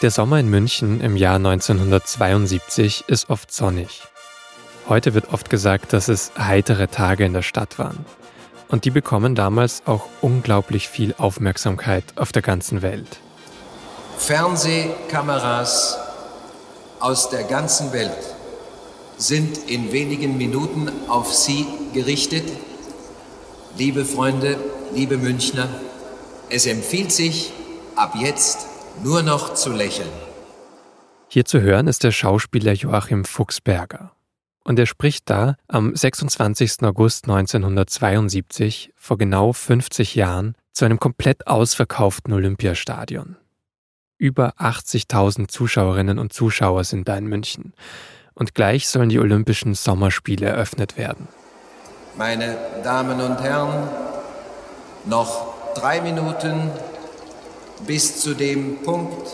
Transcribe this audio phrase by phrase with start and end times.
[0.00, 4.02] Der Sommer in München im Jahr 1972 ist oft sonnig.
[4.88, 8.06] Heute wird oft gesagt, dass es heitere Tage in der Stadt waren.
[8.68, 13.18] Und die bekommen damals auch unglaublich viel Aufmerksamkeit auf der ganzen Welt.
[14.18, 15.98] Fernsehkameras
[17.00, 18.36] aus der ganzen Welt
[19.16, 22.44] sind in wenigen Minuten auf Sie gerichtet.
[23.76, 24.58] Liebe Freunde,
[24.94, 25.68] liebe Münchner,
[26.50, 27.52] es empfiehlt sich,
[27.96, 30.08] ab jetzt nur noch zu lächeln.
[31.28, 34.12] Hier zu hören ist der Schauspieler Joachim Fuchsberger.
[34.64, 36.82] Und er spricht da am 26.
[36.82, 43.36] August 1972 vor genau 50 Jahren zu einem komplett ausverkauften Olympiastadion.
[44.18, 47.72] Über 80.000 Zuschauerinnen und Zuschauer sind da in München.
[48.34, 51.28] Und gleich sollen die Olympischen Sommerspiele eröffnet werden.
[52.16, 53.88] Meine Damen und Herren,
[55.06, 56.70] noch drei Minuten
[57.86, 59.28] bis zu dem Punkt,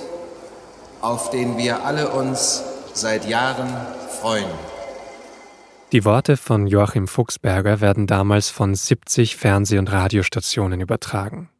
[1.01, 3.69] auf den wir alle uns seit Jahren
[4.21, 4.51] freuen.
[5.93, 11.51] Die Worte von Joachim Fuchsberger werden damals von 70 Fernseh- und Radiostationen übertragen.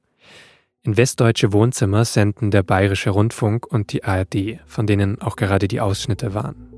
[0.83, 5.81] In westdeutsche Wohnzimmer senden der Bayerische Rundfunk und die ARD, von denen auch gerade die
[5.81, 6.74] Ausschnitte waren.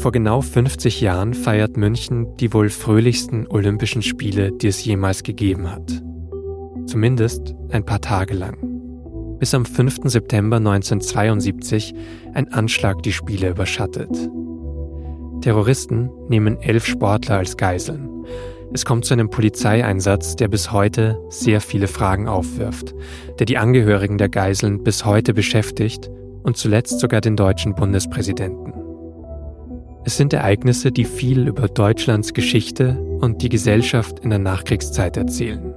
[0.00, 5.70] Vor genau 50 Jahren feiert München die wohl fröhlichsten Olympischen Spiele, die es jemals gegeben
[5.70, 6.02] hat.
[6.86, 8.70] Zumindest ein paar Tage lang
[9.40, 10.00] bis am 5.
[10.04, 11.94] September 1972
[12.34, 14.10] ein Anschlag die Spiele überschattet.
[15.40, 18.08] Terroristen nehmen elf Sportler als Geiseln.
[18.72, 22.94] Es kommt zu einem Polizeieinsatz, der bis heute sehr viele Fragen aufwirft,
[23.38, 26.10] der die Angehörigen der Geiseln bis heute beschäftigt
[26.42, 28.79] und zuletzt sogar den deutschen Bundespräsidenten.
[30.04, 35.74] Es sind Ereignisse, die viel über Deutschlands Geschichte und die Gesellschaft in der Nachkriegszeit erzählen.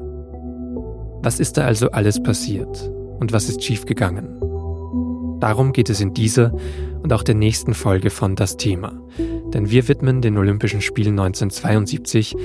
[1.22, 2.92] Was ist da also alles passiert?
[3.24, 4.40] und was ist schiefgegangen.
[5.40, 6.54] Darum geht es in dieser
[7.02, 9.02] und auch der nächsten Folge von Das Thema.
[9.54, 12.36] Denn wir widmen den Olympischen Spielen 1972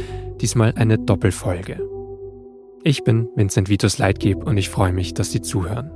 [0.41, 1.83] diesmal eine Doppelfolge.
[2.85, 5.91] Ich bin Vincent Vitus Leitgeb und ich freue mich, dass Sie zuhören.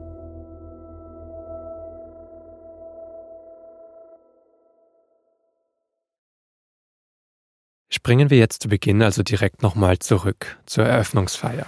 [8.05, 11.67] Springen wir jetzt zu Beginn also direkt nochmal zurück zur Eröffnungsfeier.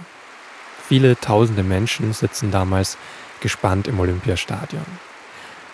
[0.85, 2.97] Viele tausende Menschen sitzen damals
[3.39, 4.83] gespannt im Olympiastadion.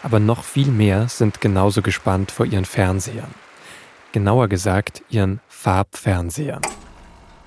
[0.04, 3.34] Aber noch viel mehr sind genauso gespannt vor ihren Fernsehern.
[4.12, 6.62] Genauer gesagt, ihren Farbfernsehern.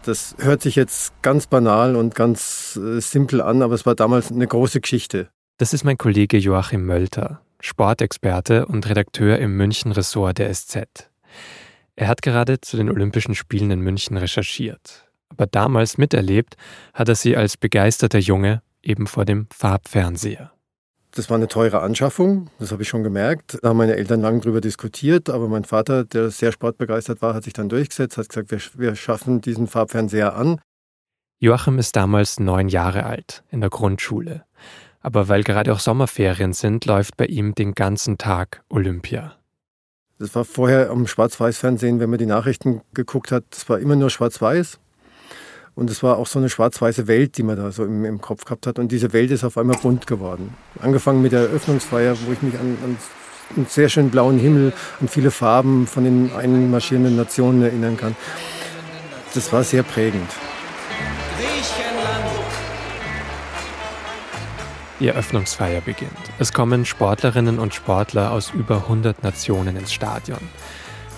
[0.03, 4.33] Das hört sich jetzt ganz banal und ganz äh, simpel an, aber es war damals
[4.33, 5.29] eine große Geschichte.
[5.59, 11.09] Das ist mein Kollege Joachim Mölter, Sportexperte und Redakteur im München-Ressort der SZ.
[11.97, 16.57] Er hat gerade zu den Olympischen Spielen in München recherchiert aber damals miterlebt
[16.93, 20.53] hat er sie als begeisterter Junge eben vor dem Farbfernseher.
[21.11, 23.59] Das war eine teure Anschaffung, das habe ich schon gemerkt.
[23.63, 27.45] Da haben meine Eltern lange darüber diskutiert, aber mein Vater, der sehr sportbegeistert war, hat
[27.45, 30.61] sich dann durchgesetzt, hat gesagt, wir, wir schaffen diesen Farbfernseher an.
[31.39, 34.45] Joachim ist damals neun Jahre alt, in der Grundschule.
[35.01, 39.37] Aber weil gerade auch Sommerferien sind, läuft bei ihm den ganzen Tag Olympia.
[40.25, 44.09] Das war vorher am Schwarz-Weiß-Fernsehen, wenn man die Nachrichten geguckt hat, das war immer nur
[44.09, 44.79] Schwarz-Weiß.
[45.75, 48.47] Und es war auch so eine schwarz-weiße Welt, die man da so im, im, Kopf
[48.47, 48.79] gehabt hat.
[48.79, 50.55] Und diese Welt ist auf einmal bunt geworden.
[50.81, 52.97] Angefangen mit der Eröffnungsfeier, wo ich mich an, an
[53.55, 58.17] einen sehr schönen blauen Himmel, an viele Farben von den einmarschierenden Nationen erinnern kann.
[59.35, 60.31] Das war sehr prägend.
[65.07, 66.13] Eröffnungsfeier beginnt.
[66.39, 70.41] Es kommen Sportlerinnen und Sportler aus über 100 Nationen ins Stadion.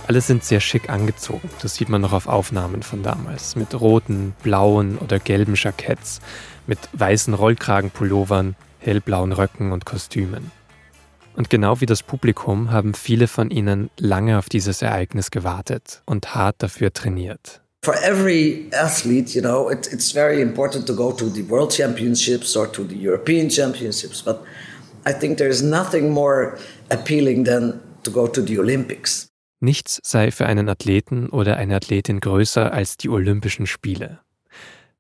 [0.08, 1.50] Alle sind sehr schick angezogen.
[1.62, 3.56] Das sieht man noch auf Aufnahmen von damals.
[3.56, 6.20] Mit roten, blauen oder gelben Jacketts,
[6.66, 10.52] mit weißen Rollkragenpullovern, hellblauen Röcken und Kostümen.
[11.34, 16.34] Und genau wie das Publikum haben viele von ihnen lange auf dieses Ereignis gewartet und
[16.34, 17.60] hart dafür trainiert.
[17.86, 22.56] For every athlete, you know, it, it's very important to go to the World Championships
[22.56, 24.43] or to the European Championships, but
[25.06, 26.58] I think there is nothing more
[26.90, 29.28] appealing than to go to the Olympics.
[29.61, 34.19] Nichts sei für einen Athleten oder eine Athletin größer als die Olympischen Spiele.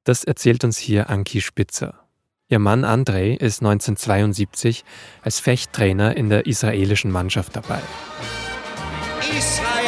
[0.04, 2.06] Das erzählt uns hier Anki Spitzer.
[2.48, 4.84] Ihr Mann Andrei ist 1972
[5.22, 7.80] als Fechttrainer in der israelischen Mannschaft dabei.
[9.36, 9.85] Israel!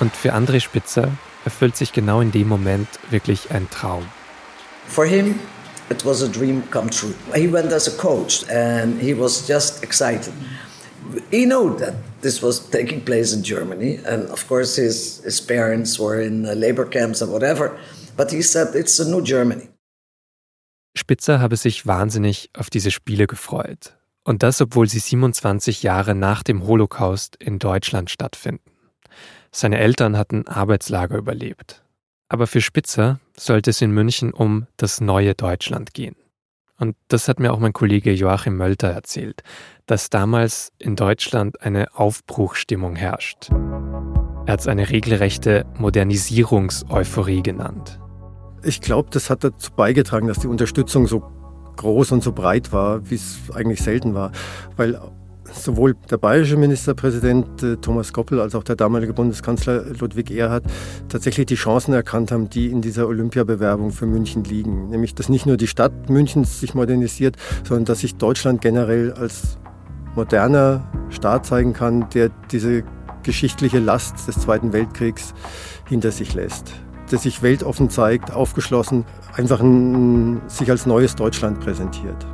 [0.00, 1.10] Und für André Spitzer
[1.44, 4.04] erfüllt sich genau in dem Moment wirklich ein Traum.
[4.88, 5.38] For him,
[5.90, 7.14] it was a dream come true.
[7.34, 10.32] He went as a coach and he was just excited.
[11.30, 15.98] he knew that this was taking place in Germany, and of course his his parents
[15.98, 17.76] were in labor camps and whatever.
[18.16, 19.68] But he said it's a new Germany.
[20.96, 23.96] Spitzer habe sich wahnsinnig auf diese Spiele gefreut.
[24.24, 28.70] Und das, obwohl sie 27 Jahre nach dem Holocaust in Deutschland stattfinden.
[29.58, 31.82] Seine Eltern hatten Arbeitslager überlebt.
[32.28, 36.14] Aber für Spitzer sollte es in München um das neue Deutschland gehen.
[36.78, 39.42] Und das hat mir auch mein Kollege Joachim Mölter erzählt,
[39.86, 43.48] dass damals in Deutschland eine Aufbruchstimmung herrscht.
[43.48, 47.98] Er hat es eine regelrechte Modernisierungseuphorie genannt.
[48.62, 51.20] Ich glaube, das hat dazu beigetragen, dass die Unterstützung so
[51.76, 54.32] groß und so breit war, wie es eigentlich selten war.
[54.76, 55.00] Weil
[55.52, 60.64] sowohl der bayerische Ministerpräsident äh, Thomas Goppel als auch der damalige Bundeskanzler Ludwig Erhard
[61.08, 64.90] tatsächlich die Chancen erkannt haben, die in dieser Olympiabewerbung für München liegen.
[64.90, 69.58] Nämlich, dass nicht nur die Stadt Münchens sich modernisiert, sondern dass sich Deutschland generell als
[70.14, 72.82] moderner Staat zeigen kann, der diese
[73.22, 75.34] geschichtliche Last des Zweiten Weltkriegs
[75.88, 76.72] hinter sich lässt.
[77.10, 79.04] Der sich weltoffen zeigt, aufgeschlossen,
[79.34, 82.26] einfach ein, sich als neues Deutschland präsentiert.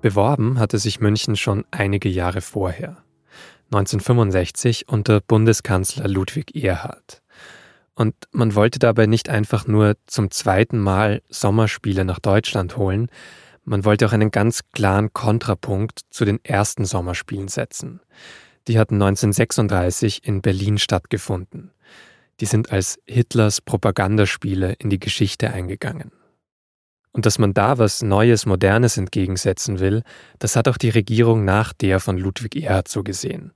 [0.00, 2.96] Beworben hatte sich München schon einige Jahre vorher.
[3.66, 7.22] 1965 unter Bundeskanzler Ludwig Erhard.
[7.94, 13.10] Und man wollte dabei nicht einfach nur zum zweiten Mal Sommerspiele nach Deutschland holen,
[13.64, 18.00] man wollte auch einen ganz klaren Kontrapunkt zu den ersten Sommerspielen setzen.
[18.68, 21.70] Die hatten 1936 in Berlin stattgefunden.
[22.40, 26.10] Die sind als Hitlers Propagandaspiele in die Geschichte eingegangen.
[27.12, 30.02] Und dass man da was Neues, Modernes entgegensetzen will,
[30.38, 33.52] das hat auch die Regierung nach der von Ludwig Erhard so gesehen.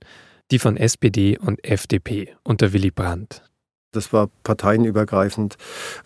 [0.51, 3.43] Die von SPD und FDP unter Willy Brandt.
[3.93, 5.55] Das war parteienübergreifend.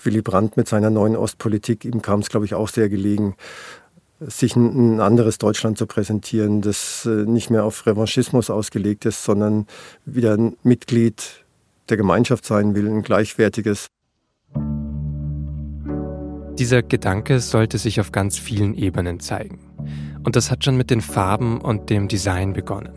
[0.04, 3.36] Willy Brandt mit seiner neuen Ostpolitik, ihm kam es, glaube ich, auch sehr gelegen,
[4.20, 9.66] sich ein anderes Deutschland zu präsentieren, das äh, nicht mehr auf Revanchismus ausgelegt ist, sondern
[10.06, 11.46] wieder ein Mitglied
[11.88, 13.88] der Gemeinschaft sein will, ein gleichwertiges.
[16.60, 19.60] Dieser Gedanke sollte sich auf ganz vielen Ebenen zeigen.
[20.26, 22.92] Und das hat schon mit den Farben und dem Design begonnen.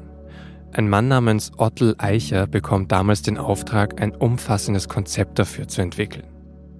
[0.72, 6.26] Ein Mann namens Ottel Eicher bekommt damals den Auftrag, ein umfassendes Konzept dafür zu entwickeln.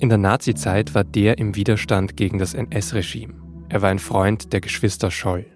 [0.00, 3.34] In der Nazizeit war der im Widerstand gegen das NS-Regime.
[3.68, 5.46] Er war ein Freund der Geschwister Scholl.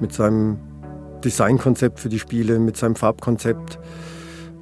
[0.00, 0.56] Mit seinem
[1.24, 3.80] Designkonzept für die Spiele, mit seinem Farbkonzept,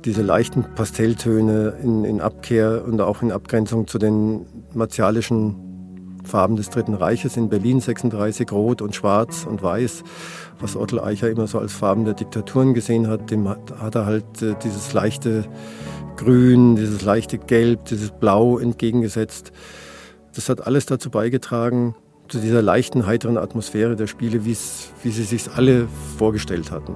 [0.06, 5.67] diese leichten Pastelltöne in, in Abkehr und auch in Abgrenzung zu den martialischen
[6.28, 10.04] Farben des Dritten Reiches in Berlin 36, Rot und Schwarz und Weiß,
[10.60, 14.42] was Otto Eicher immer so als Farben der Diktaturen gesehen hat, dem hat, er halt
[14.42, 15.44] äh, dieses leichte
[16.16, 19.52] Grün, dieses leichte Gelb, dieses Blau entgegengesetzt.
[20.34, 21.96] Das hat alles dazu beigetragen,
[22.28, 25.88] zu dieser leichten, heiteren Atmosphäre der Spiele, wie sie sich alle
[26.18, 26.94] vorgestellt hatten.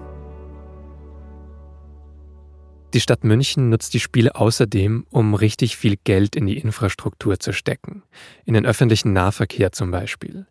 [2.94, 7.52] Die Stadt München nutzt die Spiele außerdem, um richtig viel Geld in die Infrastruktur zu
[7.54, 8.02] stecken.
[8.44, 10.46] In den öffentlichen Nahverkehr zum Beispiel.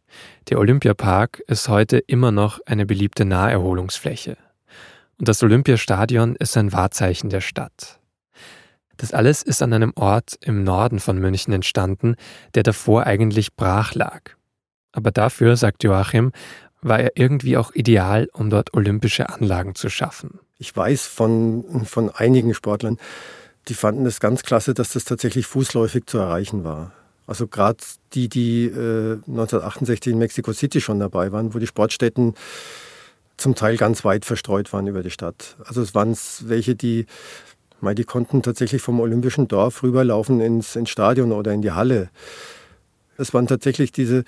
[0.50, 4.38] Der Olympiapark ist heute immer noch eine beliebte Naherholungsfläche.
[5.20, 8.00] Und das Olympiastadion ist ein Wahrzeichen der Stadt.
[8.98, 12.16] Das alles ist an einem Ort im Norden von München entstanden,
[12.56, 14.32] der davor eigentlich brach lag.
[14.94, 16.32] Aber dafür, sagt Joachim,
[16.82, 20.40] war er irgendwie auch ideal, um dort olympische Anlagen zu schaffen.
[20.58, 22.98] Ich weiß von, von einigen Sportlern,
[23.68, 26.94] die fanden es ganz klasse, dass das tatsächlich fußläufig zu erreichen war.
[27.28, 27.78] Also gerade
[28.14, 32.34] die, die äh, 1968 in Mexico City schon dabei waren, wo die Sportstätten
[33.38, 35.56] zum Teil ganz weit verstreut waren über die Stadt.
[35.66, 37.06] Also es waren welche, die,
[37.82, 42.10] die konnten tatsächlich vom Olympischen Dorf rüberlaufen ins, ins Stadion oder in die Halle.
[43.18, 44.24] Es waren tatsächlich diese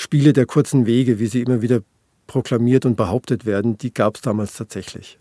[0.00, 1.80] Spiele der kurzen Wege, wie sie immer wieder
[2.28, 5.18] proklamiert und behauptet werden, die gab es damals tatsächlich.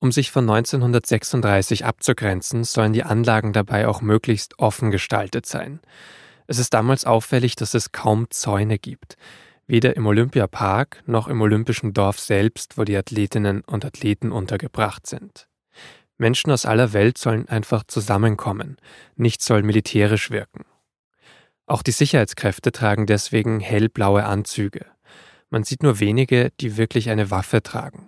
[0.00, 5.80] Um sich von 1936 abzugrenzen, sollen die Anlagen dabei auch möglichst offen gestaltet sein.
[6.46, 9.16] Es ist damals auffällig, dass es kaum Zäune gibt.
[9.66, 15.48] Weder im Olympiapark noch im Olympischen Dorf selbst, wo die Athletinnen und Athleten untergebracht sind.
[16.18, 18.76] Menschen aus aller Welt sollen einfach zusammenkommen,
[19.16, 20.66] nichts soll militärisch wirken.
[21.72, 24.84] Auch die Sicherheitskräfte tragen deswegen hellblaue Anzüge.
[25.48, 28.06] Man sieht nur wenige, die wirklich eine Waffe tragen.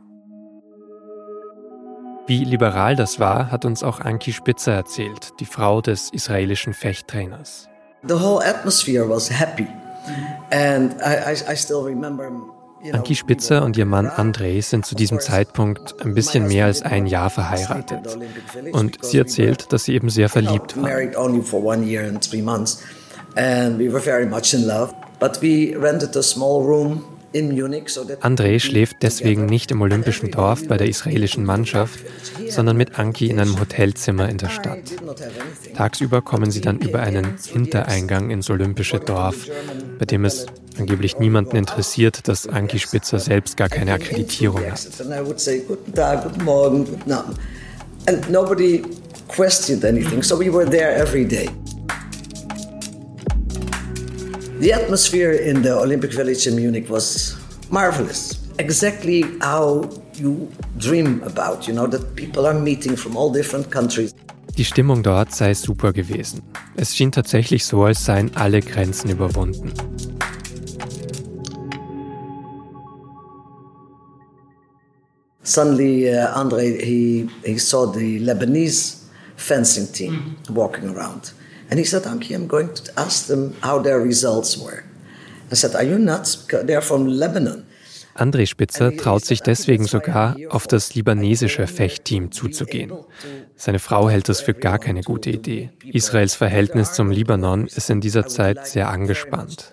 [2.27, 7.71] Wie liberal das war, hat uns auch Anki Spitzer erzählt, die Frau des israelischen Fechttrainers.
[8.07, 9.67] The whole atmosphere was happy.
[10.51, 12.31] And I, I, still remember
[12.93, 17.07] Anki Spitzer und ihr Mann André sind zu diesem Zeitpunkt ein bisschen mehr als ein
[17.07, 18.19] Jahr verheiratet.
[18.73, 20.91] Und sie erzählt, dass sie eben sehr verliebt war
[23.37, 24.95] and we were very much in love.
[25.19, 27.15] But we rented a small room
[28.21, 31.99] André schläft deswegen nicht im Olympischen Dorf bei der israelischen Mannschaft,
[32.49, 34.79] sondern mit Anki in einem Hotelzimmer in der Stadt.
[35.75, 39.49] Tagsüber kommen sie dann über einen Hintereingang ins Olympische Dorf,
[39.99, 40.47] bei dem es
[40.79, 44.89] angeblich niemanden interessiert, dass Anki Spitzer selbst gar keine Akkreditierung hat.
[45.67, 47.37] Guten Morgen, guten Abend.
[48.07, 48.83] And nobody
[49.27, 51.49] questioned anything, so we were there every day.
[54.61, 57.37] The atmosphere in the Olympic Village in Munich was
[57.71, 58.39] marvelous.
[58.59, 64.15] Exactly how you dream about, you know, that people are meeting from all different countries.
[64.57, 66.43] Die Stimmung dort sei super gewesen.
[66.77, 69.73] Es schien tatsächlich so, als seien alle Grenzen überwunden.
[75.43, 79.03] Suddenly, uh, Andre he he saw the Lebanese
[79.37, 81.35] fencing team walking around.
[81.71, 84.85] And he said, Anki, I'm going to ask them how their results were.
[85.51, 86.47] I said, Are you nuts?
[86.47, 87.65] They're from Lebanon.
[88.15, 92.93] André Spitzer traut sich deswegen sogar, auf das libanesische Fechtteam zuzugehen.
[93.57, 95.71] Seine Frau hält das für gar keine gute Idee.
[95.85, 99.73] Israels Verhältnis zum Libanon ist in dieser Zeit sehr angespannt.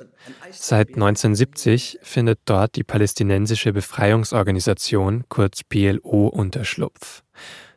[0.51, 7.23] Seit 1970 findet dort die palästinensische Befreiungsorganisation, kurz PLO, Unterschlupf.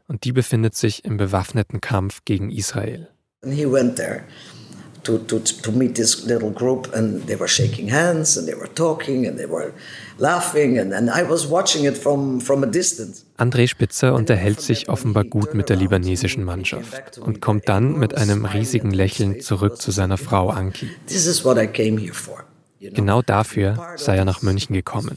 [0.06, 3.08] Und die befindet sich im bewaffneten Kampf gegen Israel.
[3.44, 4.24] And he went there
[5.04, 8.68] to, to, to meet this little group, and they were shaking hands, and they were
[8.74, 9.72] talking, and they were
[10.18, 13.24] laughing, and, and I was watching it from, from a distance.
[13.36, 18.44] André Spitzer unterhält sich offenbar gut mit der libanesischen Mannschaft und kommt dann mit einem
[18.44, 20.88] riesigen Lächeln zurück zu seiner Frau Anki.
[21.06, 22.44] This is what I came here for.
[22.80, 25.16] Genau dafür sei er nach München gekommen.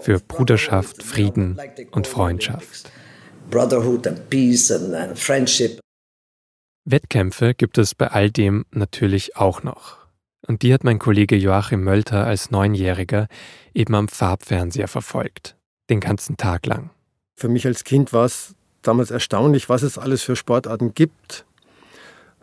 [0.00, 1.58] Für Bruderschaft, Frieden
[1.90, 2.90] und Freundschaft.
[3.50, 5.81] Brotherhood and peace and, and friendship.
[6.84, 9.98] Wettkämpfe gibt es bei all dem natürlich auch noch.
[10.46, 13.28] Und die hat mein Kollege Joachim Mölter als Neunjähriger
[13.74, 15.56] eben am Farbfernseher verfolgt.
[15.88, 16.90] Den ganzen Tag lang.
[17.36, 21.44] Für mich als Kind war es damals erstaunlich, was es alles für Sportarten gibt,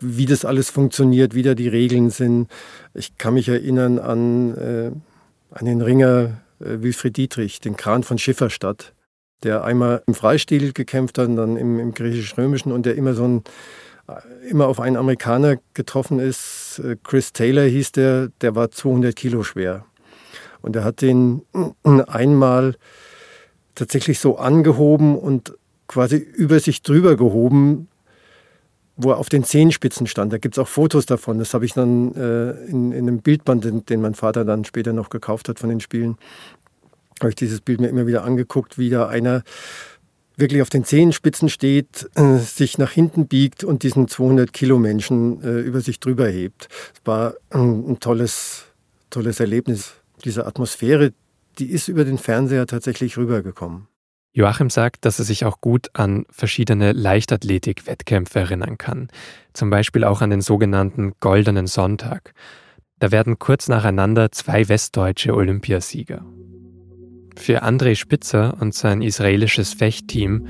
[0.00, 2.48] wie das alles funktioniert, wie da die Regeln sind.
[2.94, 4.90] Ich kann mich erinnern an, äh,
[5.50, 8.94] an den Ringer äh, Wilfried Dietrich, den Kran von Schifferstadt,
[9.42, 13.28] der einmal im Freistil gekämpft hat und dann im, im griechisch-römischen und der immer so
[13.28, 13.44] ein
[14.48, 16.80] immer auf einen Amerikaner getroffen ist.
[16.84, 19.84] Äh, Chris Taylor hieß der, der war 200 Kilo schwer.
[20.62, 21.42] Und er hat den
[22.06, 22.76] einmal
[23.74, 25.54] tatsächlich so angehoben und
[25.86, 27.88] quasi über sich drüber gehoben,
[28.96, 30.32] wo er auf den Zehenspitzen stand.
[30.32, 31.38] Da gibt es auch Fotos davon.
[31.38, 34.92] Das habe ich dann äh, in, in einem Bildband, den, den mein Vater dann später
[34.92, 36.18] noch gekauft hat von den Spielen,
[37.20, 39.42] habe ich dieses Bild mir immer wieder angeguckt, wie da einer
[40.40, 45.42] wirklich auf den Zehenspitzen steht, äh, sich nach hinten biegt und diesen 200 Kilo Menschen
[45.42, 46.68] äh, über sich drüber hebt.
[46.94, 48.64] Es war ein, ein tolles,
[49.10, 49.94] tolles Erlebnis.
[50.24, 51.12] Diese Atmosphäre,
[51.58, 53.86] die ist über den Fernseher tatsächlich rübergekommen.
[54.32, 59.08] Joachim sagt, dass er sich auch gut an verschiedene Leichtathletik-Wettkämpfe erinnern kann.
[59.52, 62.32] Zum Beispiel auch an den sogenannten Goldenen Sonntag.
[63.00, 66.24] Da werden kurz nacheinander zwei westdeutsche Olympiasieger.
[67.40, 70.46] Für André Spitzer und sein israelisches Fechtteam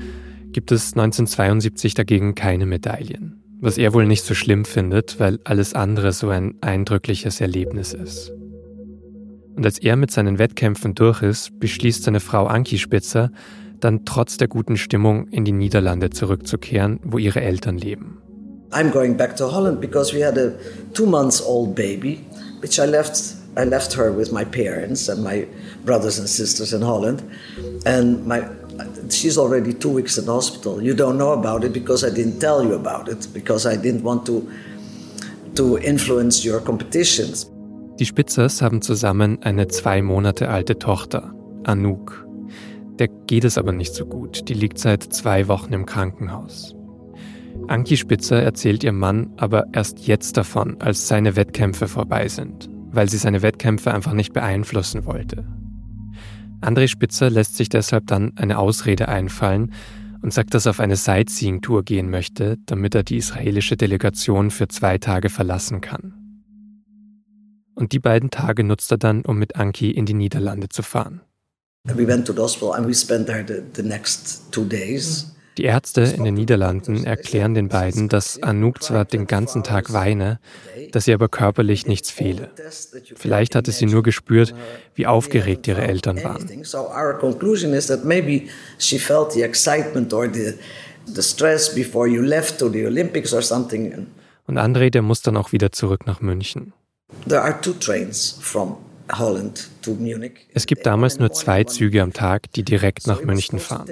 [0.51, 5.73] gibt es 1972 dagegen keine Medaillen, was er wohl nicht so schlimm findet, weil alles
[5.73, 8.33] andere so ein eindrückliches Erlebnis ist.
[9.55, 13.31] Und als er mit seinen Wettkämpfen durch ist, beschließt seine Frau Anki Spitzer,
[13.79, 18.17] dann trotz der guten Stimmung in die Niederlande zurückzukehren, wo ihre Eltern leben.
[18.71, 20.51] I'm going back to Holland because we had a
[20.93, 22.19] two months old baby,
[22.61, 25.45] which I left I left her with my parents and my
[25.85, 27.21] brothers and sisters in Holland.
[27.85, 28.43] And my,
[29.09, 30.81] she's already two weeks in hospital.
[30.81, 34.03] You don't know about it because I didn't tell you about it, because I didn't
[34.03, 34.47] want to,
[35.55, 37.47] to influence your competitions.
[37.99, 41.33] Die Spitzers haben zusammen eine zwei Monate alte Tochter,
[41.63, 42.25] Anouk.
[42.97, 44.47] Der geht es aber nicht so gut.
[44.49, 46.75] Die liegt seit zwei Wochen im Krankenhaus.
[47.67, 53.09] Anki Spitzer erzählt ihrem Mann aber erst jetzt davon, als seine Wettkämpfe vorbei sind weil
[53.09, 55.45] sie seine Wettkämpfe einfach nicht beeinflussen wollte.
[56.61, 59.73] André Spitzer lässt sich deshalb dann eine Ausrede einfallen
[60.21, 64.67] und sagt, dass er auf eine Sightseeing-Tour gehen möchte, damit er die israelische Delegation für
[64.67, 66.13] zwei Tage verlassen kann.
[67.73, 71.21] Und die beiden Tage nutzt er dann, um mit Anki in die Niederlande zu fahren.
[71.85, 75.35] We went to the hospital and we spent there the, the next two days.
[75.57, 80.39] Die Ärzte in den Niederlanden erklären den beiden, dass Anouk zwar den ganzen Tag weine,
[80.91, 82.49] dass ihr aber körperlich nichts fehle.
[83.15, 84.55] Vielleicht hatte sie nur gespürt,
[84.95, 86.49] wie aufgeregt ihre Eltern waren.
[94.47, 96.73] Und André, der muss dann auch wieder zurück nach München.
[97.27, 98.77] There are two trains from.
[100.53, 103.89] Es gibt damals nur zwei Züge am Tag, die direkt nach München fahren.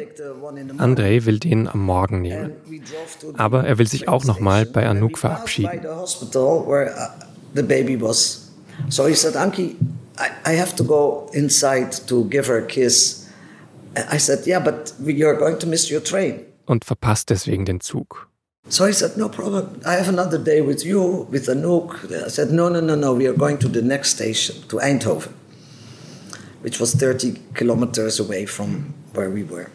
[0.77, 2.53] Andrei will den am Morgen nehmen.
[3.35, 5.81] Aber er will sich auch nochmal bei Anouk verabschieden.
[8.88, 9.75] So he said, Anki,
[10.17, 13.27] I, I have to go inside to give her a kiss.
[13.95, 16.45] I said, yeah, but you're going to miss your train.
[16.65, 18.28] Und verpasst deswegen den Zug.
[18.69, 19.81] So he said, no problem.
[19.85, 22.11] I have another day with you, with Anouk.
[22.25, 23.13] I said, no, no, no, no.
[23.13, 25.31] We are going to the next station, to Eindhoven,
[26.61, 29.69] which was 30 kilometers away from where we were.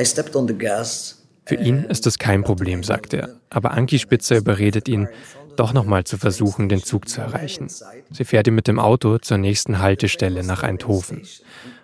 [0.00, 1.14] I stepped on the gas.
[1.44, 3.30] Für ihn ist das kein Problem, sagt er.
[3.50, 5.08] Aber Anki Spitzer überredet ihn,
[5.56, 7.68] doch nochmal zu versuchen, den Zug zu erreichen.
[8.10, 11.22] Sie fährt ihn mit dem Auto zur nächsten Haltestelle nach Eindhoven.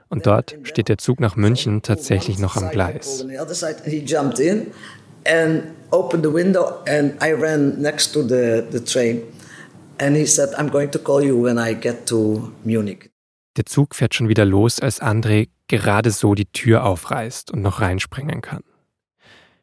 [0.08, 3.24] Und dort steht der Zug nach München tatsächlich noch am Gleis.
[5.26, 9.22] And opened the window and I ran next to the, the train
[9.98, 13.10] and he said, I'm going to call you when I get to Munich.
[13.56, 17.80] Der Zug fährt schon wieder los, als André gerade so die Tür aufreißt und noch
[17.80, 18.62] reinspringen kann.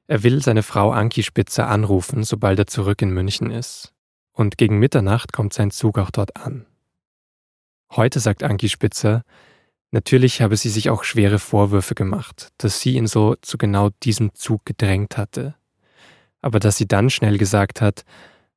[0.07, 3.93] Er will seine Frau Anki Spitzer anrufen, sobald er zurück in München ist.
[4.33, 6.65] Und gegen Mitternacht kommt sein Zug auch dort an.
[7.91, 9.23] Heute sagt Anki Spitzer,
[9.91, 14.33] natürlich habe sie sich auch schwere Vorwürfe gemacht, dass sie ihn so zu genau diesem
[14.33, 15.55] Zug gedrängt hatte.
[16.41, 18.03] Aber dass sie dann schnell gesagt hat,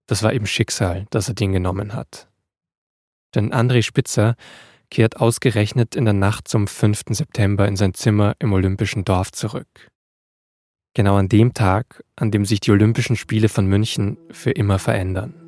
[0.07, 2.29] das war eben Schicksal, dass er den genommen hat.
[3.35, 4.37] Denn André Spitzer
[4.91, 7.03] kehrt ausgerechnet in der Nacht zum 5.
[7.11, 9.89] September in sein Zimmer im Olympischen Dorf zurück.
[10.95, 15.44] Genau an dem Tag, an dem sich die Olympischen Spiele von München für immer verändern.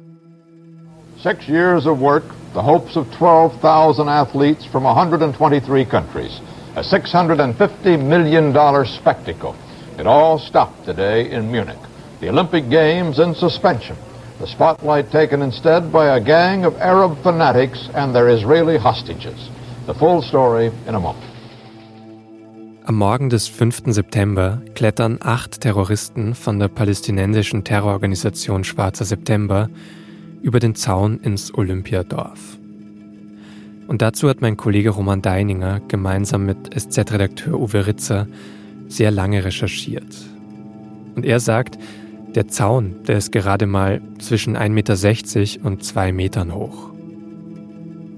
[1.22, 6.40] Six years of work, the hopes of 12,000 athletes from 123 countries,
[6.76, 9.56] a $650 million spectacle.
[9.98, 11.78] It all stopped today in Munich.
[12.20, 13.96] The Olympic Games in suspension.
[14.40, 19.48] The spotlight taken instead by a gang of Arab fanatics and their Israeli hostages.
[19.86, 21.24] The full story in a moment.
[22.86, 23.94] Am Morgen des 5.
[23.94, 29.70] September klettern acht Terroristen von der palästinensischen Terrororganisation Schwarzer September
[30.46, 32.56] über den Zaun ins Olympiadorf.
[33.88, 38.28] Und dazu hat mein Kollege Roman Deininger gemeinsam mit SZ-Redakteur Uwe Ritzer
[38.86, 40.06] sehr lange recherchiert.
[41.16, 41.78] Und er sagt,
[42.36, 46.90] der Zaun, der ist gerade mal zwischen 1,60 Meter und 2 Metern hoch.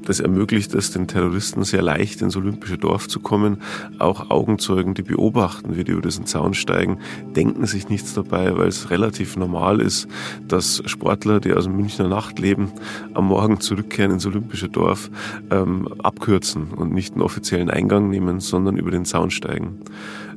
[0.09, 3.59] Das ermöglicht es den Terroristen sehr leicht ins olympische Dorf zu kommen.
[3.99, 7.01] Auch Augenzeugen, die beobachten, wie die über diesen Zaun steigen,
[7.37, 10.09] denken sich nichts dabei, weil es relativ normal ist,
[10.47, 12.73] dass Sportler, die aus dem Münchner Nachtleben
[13.12, 15.11] am Morgen zurückkehren ins olympische Dorf,
[15.51, 19.81] ähm, abkürzen und nicht einen offiziellen Eingang nehmen, sondern über den Zaun steigen.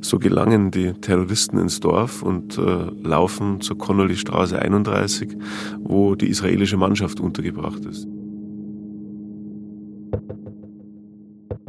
[0.02, 5.34] So gelangen die Terroristen ins Dorf und äh, laufen zur Connolly Straße 31,
[5.78, 8.06] wo die israelische Mannschaft untergebracht ist.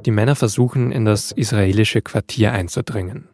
[0.06, 3.30] Die Männer versuchen, in das israelische Quartier einzudringen.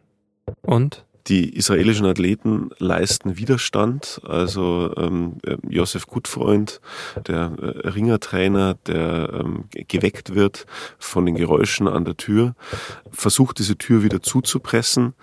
[0.62, 1.06] Und?
[1.28, 4.22] Die israelischen Athleten leisten Widerstand.
[4.24, 6.82] Also ähm, Josef Gutfreund,
[7.28, 10.66] der äh, Ringertrainer, der ähm, geweckt wird
[10.98, 12.56] von den Geräuschen an der Tür,
[13.12, 15.14] versucht diese Tür wieder zuzupressen.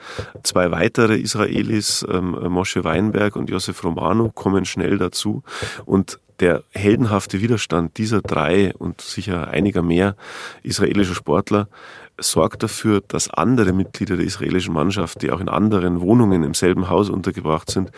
[0.44, 5.42] Zwei weitere Israelis, ähm, Moshe Weinberg und Josef Romano, kommen schnell dazu
[5.86, 10.16] und der heldenhafte Widerstand dieser drei und sicher einiger mehr
[10.62, 11.68] israelischer Sportler
[12.18, 16.88] sorgt dafür, dass andere Mitglieder der israelischen Mannschaft, die auch in anderen Wohnungen im selben
[16.88, 17.90] Haus untergebracht sind,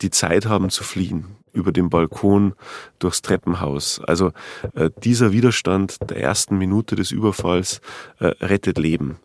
[0.00, 2.54] die Zeit haben zu fliehen über den Balkon,
[2.98, 4.00] durchs Treppenhaus.
[4.04, 4.32] Also
[4.74, 7.80] äh, dieser Widerstand der ersten Minute des Überfalls
[8.18, 9.16] äh, rettet Leben.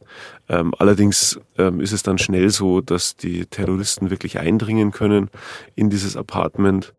[0.47, 5.29] Ähm, allerdings ähm, ist es dann schnell so, dass die Terroristen wirklich eindringen können
[5.75, 6.93] in dieses Apartment.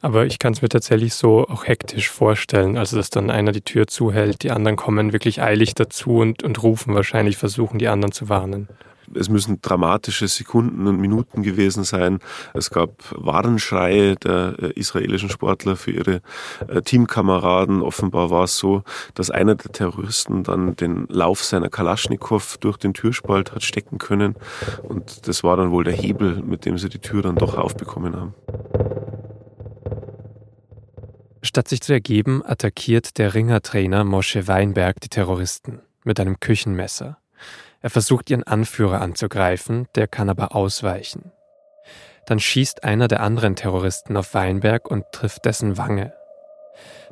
[0.00, 3.62] Aber ich kann es mir tatsächlich so auch hektisch vorstellen, also dass dann einer die
[3.62, 8.12] Tür zuhält, die anderen kommen wirklich eilig dazu und, und rufen wahrscheinlich, versuchen die anderen
[8.12, 8.68] zu warnen.
[9.14, 12.18] Es müssen dramatische Sekunden und Minuten gewesen sein.
[12.52, 16.20] Es gab Warnschreie der äh, israelischen Sportler für ihre
[16.68, 17.82] äh, Teamkameraden.
[17.82, 18.82] Offenbar war es so,
[19.14, 24.34] dass einer der Terroristen dann den Lauf seiner Kalaschnikow durch den Türspalt hat stecken können.
[24.82, 28.14] Und das war dann wohl der Hebel, mit dem sie die Tür dann doch aufbekommen
[28.14, 28.34] haben.
[31.42, 37.18] Statt sich zu ergeben, attackiert der Ringertrainer Mosche Weinberg die Terroristen mit einem Küchenmesser.
[37.80, 41.32] Er versucht ihren Anführer anzugreifen, der kann aber ausweichen.
[42.26, 46.12] Dann schießt einer der anderen Terroristen auf Weinberg und trifft dessen Wange.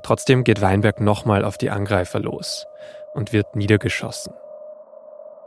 [0.02, 2.66] Trotzdem geht Weinberg nochmal auf die Angreifer los
[3.14, 4.34] und wird niedergeschossen.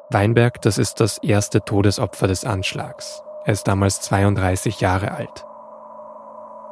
[0.09, 3.21] Weinberg, das ist das erste Todesopfer des Anschlags.
[3.45, 5.45] Er ist damals 32 Jahre alt.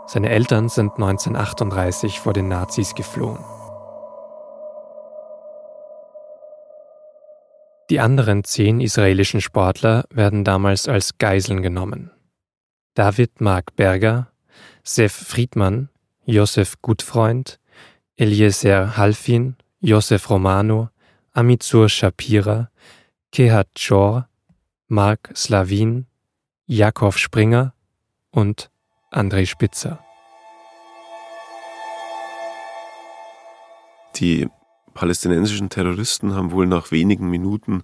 [0.08, 3.43] Seine Eltern sind 1938 vor den Nazis geflohen.
[7.89, 12.12] Die anderen zehn israelischen Sportler werden damals als Geiseln genommen.
[12.93, 14.32] David Mark Berger,
[14.82, 15.89] Sef Friedmann,
[16.26, 17.60] Josef Gutfreund,
[18.15, 20.89] Eliezer Halfin, Josef Romano,
[21.34, 22.70] Amitsur Shapira,
[23.34, 24.30] Kehat Chor,
[24.88, 26.08] Mark Slavin,
[26.65, 27.74] Jakov Springer
[28.32, 28.70] und
[29.12, 30.00] André Spitzer.
[34.15, 34.50] Die
[34.93, 37.84] palästinensischen Terroristen haben wohl nach wenigen Minuten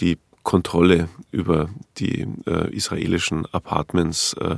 [0.00, 4.56] die Kontrolle über die äh, israelischen Apartments äh,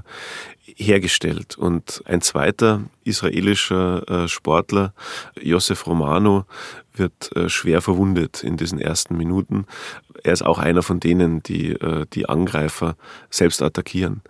[0.65, 1.57] hergestellt.
[1.59, 4.95] Und ein zweiter israelischer äh, Sportler,
[5.41, 6.47] Josef Romano,
[6.95, 9.67] wird äh, schwer verwundet in diesen ersten Minuten.
[10.23, 12.97] Er ist auch einer von denen, die äh, die Angreifer
[13.31, 14.23] selbst attackieren.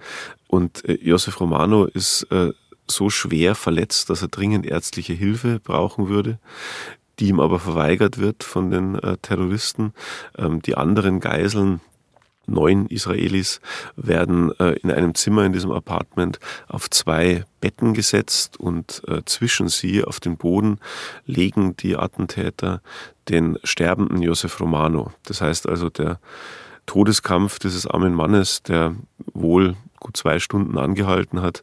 [0.49, 2.27] Und äh, Josef Romano ist
[2.87, 6.39] so schwer verletzt, dass er dringend ärztliche Hilfe brauchen würde
[7.19, 9.93] die ihm aber verweigert wird von den äh, Terroristen.
[10.37, 11.81] Ähm, die anderen Geiseln,
[12.47, 13.61] neun Israelis,
[13.97, 19.69] werden äh, in einem Zimmer in diesem Apartment auf zwei Betten gesetzt und äh, zwischen
[19.69, 20.79] sie auf den Boden
[21.25, 22.83] legen die Attentäter
[23.29, 25.13] den sterbenden Josef Romano.
[25.25, 26.21] Das heißt also, der
[26.87, 28.95] Todeskampf dieses armen Mannes, der
[29.33, 31.63] wohl gut zwei Stunden angehalten hat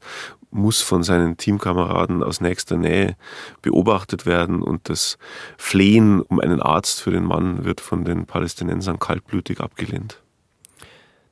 [0.51, 3.15] muss von seinen Teamkameraden aus nächster Nähe
[3.61, 5.17] beobachtet werden und das
[5.57, 10.21] Flehen um einen Arzt für den Mann wird von den Palästinensern kaltblütig abgelehnt.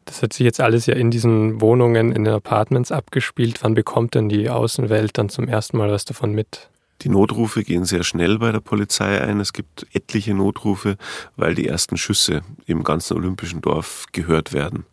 [0.05, 3.59] Das hat sich jetzt alles ja in diesen Wohnungen, in den Apartments abgespielt.
[3.61, 6.69] Wann bekommt denn die Außenwelt dann zum ersten Mal was davon mit?
[7.01, 9.39] Die Notrufe gehen sehr schnell bei der Polizei ein.
[9.39, 10.97] Es gibt etliche Notrufe,
[11.37, 14.85] weil die ersten Schüsse im ganzen olympischen Dorf gehört werden.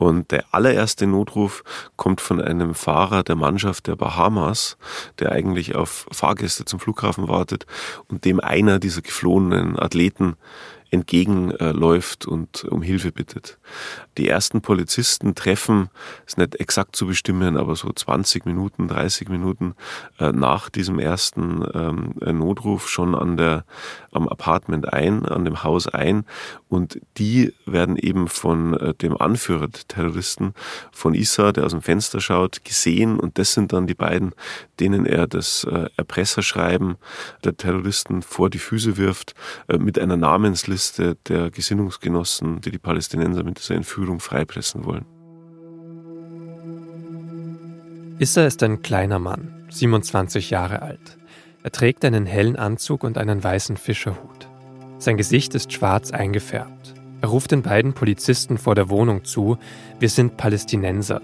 [0.00, 1.62] Und der allererste Notruf
[1.96, 4.78] kommt von einem Fahrer der Mannschaft der Bahamas,
[5.18, 7.66] der eigentlich auf Fahrgäste zum Flughafen wartet
[8.08, 10.36] und dem einer dieser geflohenen Athleten
[10.90, 13.58] entgegenläuft und um Hilfe bittet.
[14.18, 15.88] Die ersten Polizisten treffen,
[16.26, 19.74] ist nicht exakt zu bestimmen, aber so 20 Minuten, 30 Minuten
[20.18, 23.64] äh, nach diesem ersten ähm, Notruf schon an der,
[24.10, 26.24] am Apartment ein, an dem Haus ein
[26.68, 30.54] und die werden eben von äh, dem Anführer der Terroristen,
[30.90, 34.34] von Issa, der aus dem Fenster schaut, gesehen und das sind dann die beiden,
[34.80, 36.96] denen er das äh, Erpresserschreiben
[37.44, 39.34] der Terroristen vor die Füße wirft
[39.68, 45.04] mit einer Namensliste Liste der Gesinnungsgenossen, die die Palästinenser mit dieser Entführung freipressen wollen.
[48.18, 51.18] Issa ist ein kleiner Mann, 27 Jahre alt.
[51.62, 54.48] Er trägt einen hellen Anzug und einen weißen Fischerhut.
[54.96, 56.94] Sein Gesicht ist schwarz eingefärbt.
[57.20, 59.58] Er ruft den beiden Polizisten vor der Wohnung zu,
[59.98, 61.20] wir sind Palästinenser.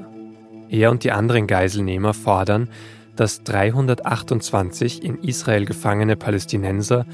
[0.68, 2.68] Er und die anderen Geiselnehmer fordern,
[3.16, 7.06] dass 328 in Israel gefangene Palästinenser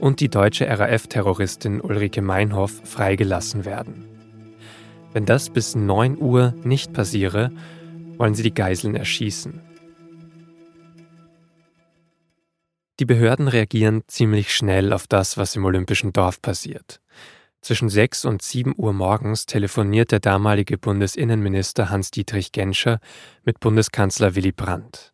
[0.00, 4.04] und die deutsche RAF-Terroristin Ulrike Meinhoff freigelassen werden.
[5.12, 7.50] Wenn das bis 9 Uhr nicht passiere,
[8.16, 9.60] wollen sie die Geiseln erschießen.
[12.98, 17.00] Die Behörden reagieren ziemlich schnell auf das, was im Olympischen Dorf passiert.
[17.62, 23.00] Zwischen 6 und 7 Uhr morgens telefoniert der damalige Bundesinnenminister Hans-Dietrich Genscher
[23.44, 25.09] mit Bundeskanzler Willy Brandt.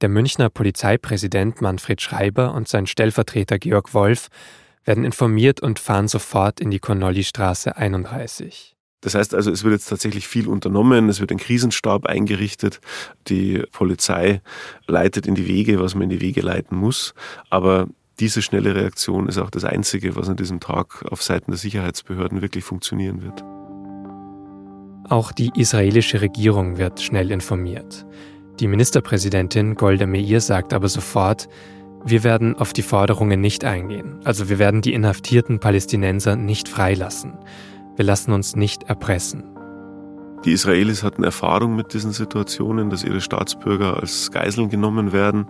[0.00, 4.28] Der Münchner Polizeipräsident Manfred Schreiber und sein Stellvertreter Georg Wolf
[4.84, 8.76] werden informiert und fahren sofort in die Connolly-Straße 31.
[9.02, 12.80] Das heißt also, es wird jetzt tatsächlich viel unternommen, es wird ein Krisenstab eingerichtet,
[13.28, 14.40] die Polizei
[14.86, 17.12] leitet in die Wege, was man in die Wege leiten muss,
[17.50, 17.86] aber
[18.20, 22.40] diese schnelle Reaktion ist auch das Einzige, was an diesem Tag auf Seiten der Sicherheitsbehörden
[22.40, 23.42] wirklich funktionieren wird.
[25.10, 28.06] Auch die israelische Regierung wird schnell informiert.
[28.60, 31.48] Die Ministerpräsidentin Golda Meir sagt aber sofort,
[32.04, 34.20] wir werden auf die Forderungen nicht eingehen.
[34.24, 37.38] Also wir werden die inhaftierten Palästinenser nicht freilassen.
[37.96, 39.44] Wir lassen uns nicht erpressen.
[40.44, 45.46] Die Israelis hatten Erfahrung mit diesen Situationen, dass ihre Staatsbürger als Geiseln genommen werden.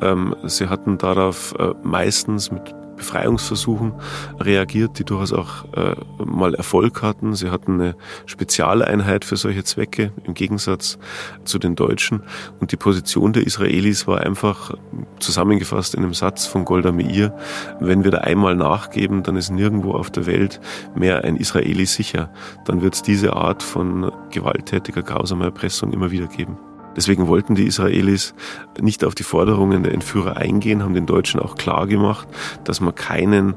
[0.00, 3.94] Ähm, sie hatten darauf äh, meistens mit Befreiungsversuchen
[4.40, 7.34] reagiert, die durchaus auch äh, mal Erfolg hatten.
[7.34, 10.98] Sie hatten eine Spezialeinheit für solche Zwecke im Gegensatz
[11.44, 12.22] zu den Deutschen.
[12.60, 14.74] Und die Position der Israelis war einfach
[15.18, 17.36] zusammengefasst in einem Satz von Golda Meir,
[17.80, 20.60] wenn wir da einmal nachgeben, dann ist nirgendwo auf der Welt
[20.94, 22.30] mehr ein Israeli sicher.
[22.64, 26.58] Dann wird es diese Art von gewalttätiger, grausamer Erpressung immer wieder geben.
[26.96, 28.34] Deswegen wollten die Israelis
[28.80, 32.26] nicht auf die Forderungen der Entführer eingehen, haben den Deutschen auch klar gemacht,
[32.64, 33.54] dass man keinen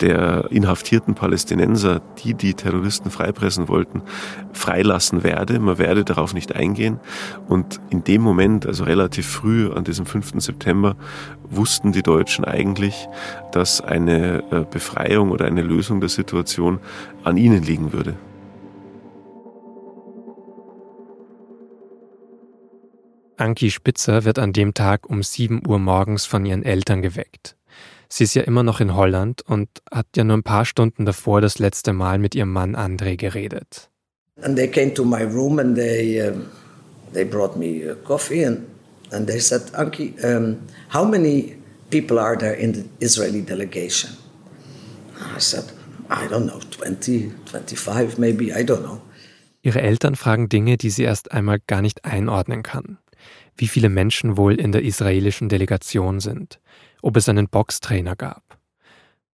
[0.00, 4.02] der inhaftierten Palästinenser, die die Terroristen freipressen wollten,
[4.52, 5.58] freilassen werde.
[5.58, 7.00] Man werde darauf nicht eingehen.
[7.48, 10.34] Und in dem Moment, also relativ früh an diesem 5.
[10.36, 10.96] September,
[11.50, 13.08] wussten die Deutschen eigentlich,
[13.52, 16.78] dass eine äh, Befreiung oder eine Lösung der Situation
[17.24, 18.14] an ihnen liegen würde.
[23.40, 27.56] Anki Spitzer wird an dem Tag um 7 Uhr morgens von ihren Eltern geweckt.
[28.08, 31.40] Sie ist ja immer noch in Holland und hat ja nur ein paar Stunden davor
[31.40, 33.90] das letzte Mal mit ihrem Mann André geredet.
[34.40, 36.32] And they came to my room and they uh,
[37.12, 38.66] they brought me uh, coffee and
[39.10, 41.56] and they said, Anki, um, how many
[41.90, 44.10] people are there in the Israeli delegation?
[45.36, 45.64] I said,
[46.10, 49.00] I don't know, 20, 25 maybe, I don't know.
[49.62, 52.98] Ihre Eltern fragen Dinge, die sie erst einmal gar nicht einordnen kann.
[53.56, 56.60] Wie viele Menschen wohl in der israelischen Delegation sind,
[57.02, 58.58] ob es einen Boxtrainer gab.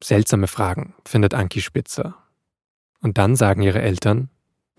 [0.02, 2.16] Seltsame Fragen, findet Anki Spitzer.
[3.00, 4.28] Und dann sagen ihre Eltern,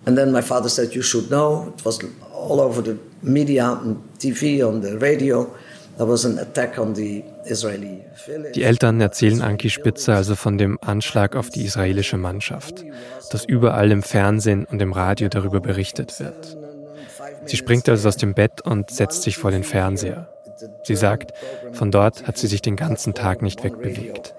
[0.06, 1.74] And then my father said, You should know.
[1.78, 2.00] It was
[2.34, 5.50] all over the media, on TV, on the radio.
[5.98, 8.54] There was an attack on the Israeli village.
[8.54, 12.84] Die Eltern erzählen Anki Spitzer also von dem Anschlag auf die israelische Mannschaft,
[13.32, 16.58] dass überall im Fernsehen und im Radio darüber berichtet wird.
[17.46, 20.30] Sie springt also aus dem Bett und setzt sich vor den Fernseher.
[20.84, 21.34] Sie sagt,
[21.74, 24.34] von dort hat sie sich den ganzen Tag nicht wegbewegt.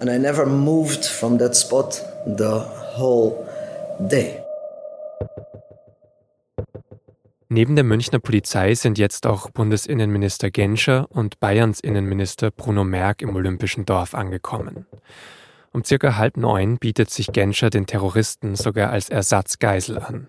[0.00, 2.62] And I never moved from that spot the
[2.96, 3.46] whole
[3.98, 4.40] day.
[7.50, 13.34] Neben der Münchner Polizei sind jetzt auch Bundesinnenminister Genscher und Bayerns Innenminister Bruno Merck im
[13.34, 14.86] Olympischen Dorf angekommen.
[15.72, 20.28] Um circa halb neun bietet sich Genscher den Terroristen sogar als Ersatzgeisel an.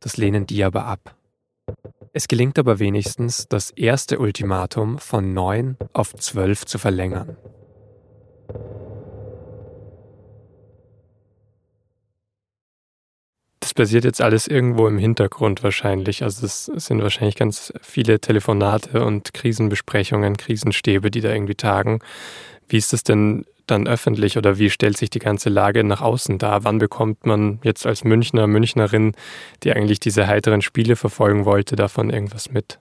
[0.00, 1.14] Das lehnen die aber ab.
[2.12, 7.36] Es gelingt aber wenigstens, das erste Ultimatum von neun auf zwölf zu verlängern.
[13.60, 16.22] Das passiert jetzt alles irgendwo im Hintergrund wahrscheinlich.
[16.22, 22.00] Also es sind wahrscheinlich ganz viele Telefonate und Krisenbesprechungen, Krisenstäbe, die da irgendwie tagen.
[22.68, 26.38] Wie ist es denn dann öffentlich oder wie stellt sich die ganze Lage nach außen
[26.38, 26.64] dar?
[26.64, 29.12] Wann bekommt man jetzt als Münchner, Münchnerin,
[29.62, 32.78] die eigentlich diese heiteren Spiele verfolgen wollte, davon irgendwas mit?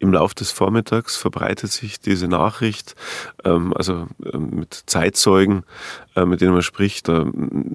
[0.00, 2.94] Im Laufe des Vormittags verbreitet sich diese Nachricht,
[3.44, 5.64] ähm, also ähm, mit Zeitzeugen,
[6.14, 7.26] äh, mit denen man spricht, da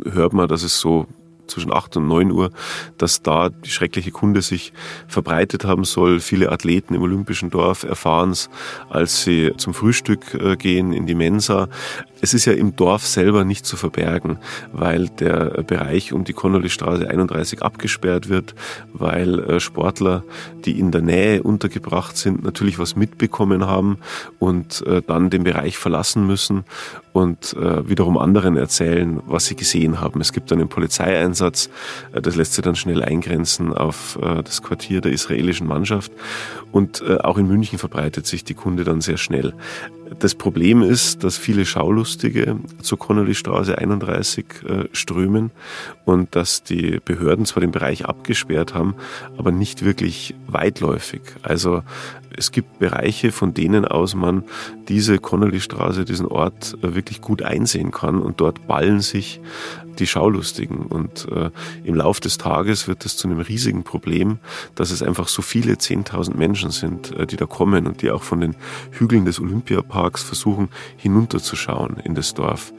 [0.06, 1.08] hört man, dass es so
[1.48, 2.52] zwischen 8 und 9 Uhr,
[2.98, 4.74] dass da die schreckliche Kunde sich
[5.08, 6.20] verbreitet haben soll.
[6.20, 8.50] Viele Athleten im Olympischen Dorf erfahren es,
[8.90, 11.68] als sie zum Frühstück äh, gehen in die Mensa.
[12.24, 14.38] Es ist ja im Dorf selber nicht zu verbergen,
[14.72, 18.56] weil der Bereich um die Connolly-Straße 31 abgesperrt wird,
[18.94, 20.24] weil äh, Sportler,
[20.64, 23.98] die in der Nähe untergebracht sind, natürlich was mitbekommen haben
[24.40, 26.64] und äh, dann den Bereich verlassen müssen
[27.12, 30.22] und äh, wiederum anderen erzählen, was sie gesehen haben.
[30.22, 31.70] Es gibt einen Polizeieinsatz,
[32.14, 36.12] das lässt sich dann schnell eingrenzen auf das Quartier der israelischen Mannschaft
[36.72, 39.54] und auch in München verbreitet sich die Kunde dann sehr schnell.
[40.20, 45.52] Das Problem ist, dass viele Schaulustige zur Connolly-Straße 31 äh, strömen
[46.06, 48.96] und dass die Behörden zwar den Bereich abgesperrt haben,
[49.38, 51.22] aber nicht wirklich weitläufig.
[51.42, 51.84] Also
[52.38, 54.44] es gibt Bereiche, von denen aus man
[54.88, 59.40] diese Connolly-Straße, diesen Ort äh, wirklich gut einsehen kann und dort ballen sich
[60.00, 60.86] die Schaulustigen.
[60.86, 61.50] Und äh,
[61.84, 64.40] im Lauf des Tages wird es zu einem riesigen Problem,
[64.76, 68.24] dass es einfach so viele 10.000 Menschen sind, äh, die da kommen und die auch
[68.24, 68.56] von den
[68.92, 72.74] Hügeln des Olympiaparks versuchen, hinunterzuschauen in das Dorf.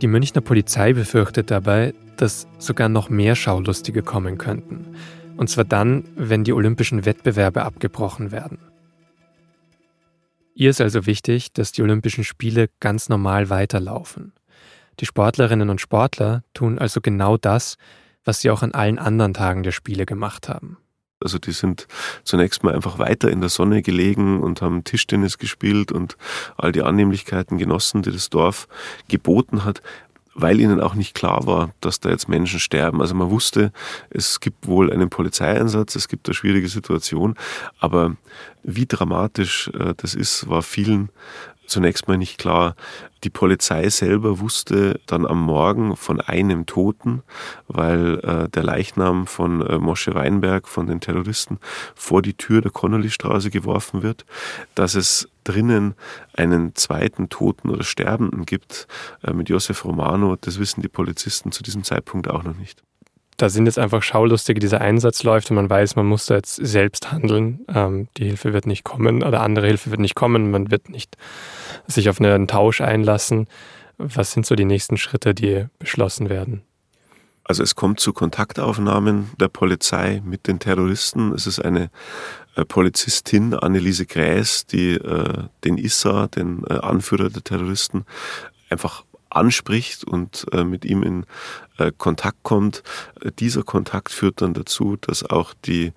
[0.00, 4.86] Die Münchner Polizei befürchtet dabei, dass sogar noch mehr Schaulustige kommen könnten.
[5.36, 8.58] Und zwar dann, wenn die olympischen Wettbewerbe abgebrochen werden.
[10.54, 14.32] Ihr ist also wichtig, dass die Olympischen Spiele ganz normal weiterlaufen.
[15.00, 17.76] Die Sportlerinnen und Sportler tun also genau das,
[18.24, 20.78] was sie auch an allen anderen Tagen der Spiele gemacht haben.
[21.20, 21.88] Also die sind
[22.22, 26.16] zunächst mal einfach weiter in der Sonne gelegen und haben Tischtennis gespielt und
[26.56, 28.68] all die Annehmlichkeiten genossen, die das Dorf
[29.08, 29.80] geboten hat
[30.34, 33.00] weil ihnen auch nicht klar war, dass da jetzt Menschen sterben.
[33.00, 33.72] Also man wusste,
[34.10, 37.34] es gibt wohl einen Polizeieinsatz, es gibt eine schwierige Situation,
[37.78, 38.16] aber
[38.62, 41.10] wie dramatisch äh, das ist, war vielen
[41.66, 42.74] zunächst mal nicht klar.
[43.24, 47.22] Die Polizei selber wusste dann am Morgen von einem Toten,
[47.68, 51.58] weil äh, der Leichnam von äh, Mosche Weinberg, von den Terroristen,
[51.94, 54.26] vor die Tür der Connolly-Straße geworfen wird,
[54.74, 55.94] dass es drinnen
[56.34, 58.86] einen zweiten Toten oder Sterbenden gibt
[59.22, 60.36] äh, mit Josef Romano.
[60.36, 62.82] Das wissen die Polizisten zu diesem Zeitpunkt auch noch nicht.
[63.36, 66.54] Da sind jetzt einfach Schaulustige, dieser Einsatz läuft und man weiß, man muss da jetzt
[66.54, 67.64] selbst handeln.
[67.68, 70.50] Ähm, die Hilfe wird nicht kommen oder andere Hilfe wird nicht kommen.
[70.50, 71.16] Man wird nicht
[71.86, 73.48] sich auf einen Tausch einlassen.
[73.98, 76.62] Was sind so die nächsten Schritte, die beschlossen werden?
[77.44, 81.32] Also es kommt zu Kontaktaufnahmen der Polizei mit den Terroristen.
[81.32, 81.90] Es ist eine
[82.56, 88.06] äh, Polizistin, Anneliese Gräß, die äh, den Issa, den äh, Anführer der Terroristen,
[88.70, 91.26] einfach anspricht und äh, mit ihm in
[91.98, 92.82] Kontakt kommt.
[93.38, 95.92] Dieser Kontakt führt dann dazu, dass auch die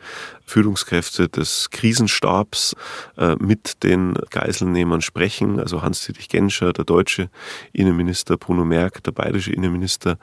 [0.47, 2.73] Führungskräfte des Krisenstabs
[3.17, 7.29] äh, mit den Geiselnehmern sprechen, also Hans-Dietrich Genscher, der deutsche
[7.73, 10.17] Innenminister, Bruno Merck, der bayerische Innenminister,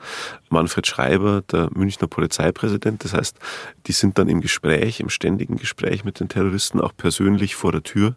[0.49, 3.03] Manfred Schreiber, der Münchner Polizeipräsident.
[3.03, 3.37] Das heißt,
[3.85, 7.83] die sind dann im Gespräch, im ständigen Gespräch mit den Terroristen, auch persönlich vor der
[7.83, 8.15] Tür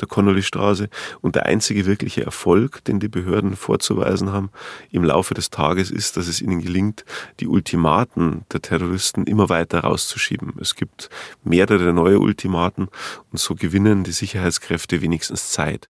[0.00, 0.88] der Connolly-Straße.
[1.20, 4.50] Und der einzige wirkliche Erfolg, den die Behörden vorzuweisen haben
[4.90, 7.04] im Laufe des Tages, ist, dass es ihnen gelingt, gelingt,
[7.40, 10.54] die Ultimaten der Terroristen immer weiter rauszuschieben.
[10.60, 11.10] Es gibt
[11.44, 12.88] mehrere neue Ultimaten
[13.30, 15.88] und so gewinnen die Sicherheitskräfte wenigstens Zeit.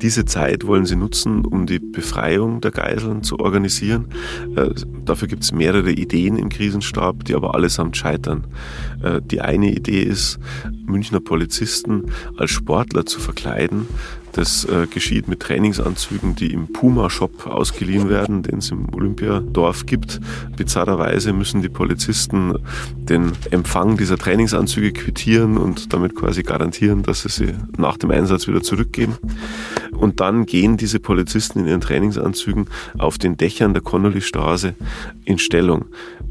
[0.00, 4.06] Diese Zeit wollen sie nutzen, um die Befreiung der Geiseln zu organisieren.
[4.54, 4.70] Äh,
[5.04, 8.46] dafür gibt es mehrere Ideen im Krisenstab, die aber allesamt scheitern.
[9.02, 10.38] Äh, die eine Idee ist,
[10.86, 13.88] Münchner Polizisten als Sportler zu verkleiden,
[14.32, 20.20] das äh, geschieht mit Trainingsanzügen, die im Puma-Shop ausgeliehen werden, den es im Olympiadorf gibt.
[20.56, 22.54] Bizarrerweise müssen die Polizisten
[22.96, 28.46] den Empfang dieser Trainingsanzüge quittieren und damit quasi garantieren, dass sie sie nach dem Einsatz
[28.46, 29.16] wieder zurückgeben.
[29.92, 32.66] Und dann gehen diese Polizisten in ihren Trainingsanzügen
[32.98, 34.74] auf den Dächern der Connolly-Straße
[35.24, 35.86] in Stellung.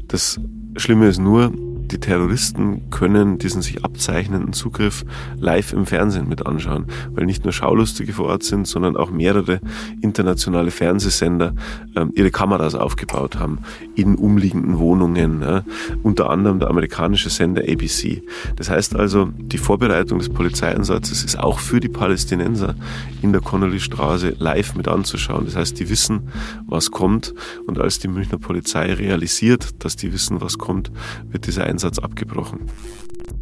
[0.06, 0.40] Das
[0.76, 1.52] Schlimme ist nur,
[1.90, 5.04] die Terroristen können diesen sich abzeichnenden Zugriff
[5.38, 9.60] live im Fernsehen mit anschauen, weil nicht nur Schaulustige vor Ort sind, sondern auch mehrere
[10.02, 11.54] internationale Fernsehsender
[11.94, 13.60] äh, ihre Kameras aufgebaut haben
[13.94, 15.64] in umliegenden Wohnungen, ja,
[16.02, 18.22] unter anderem der amerikanische Sender ABC.
[18.56, 22.74] Das heißt also, die Vorbereitung des Polizeieinsatzes ist auch für die Palästinenser
[23.22, 25.46] in der Connolly-Straße live mit anzuschauen.
[25.46, 26.28] Das heißt, die wissen,
[26.66, 27.34] was kommt
[27.66, 30.90] und als die Münchner Polizei realisiert, dass die wissen, was kommt,
[31.30, 32.62] wird dieser Einsatz Einsatz abgebrochen.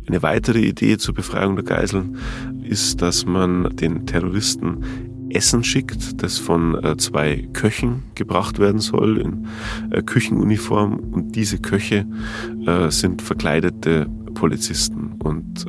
[0.07, 2.18] Eine weitere Idee zur Befreiung der Geiseln
[2.62, 4.85] ist, dass man den Terroristen
[5.31, 9.46] Essen schickt, das von äh, zwei Köchen gebracht werden soll in
[9.90, 12.07] äh, Küchenuniform und diese Köche
[12.66, 15.66] äh, sind verkleidete Polizisten und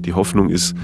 [0.00, 0.74] die Hoffnung ist,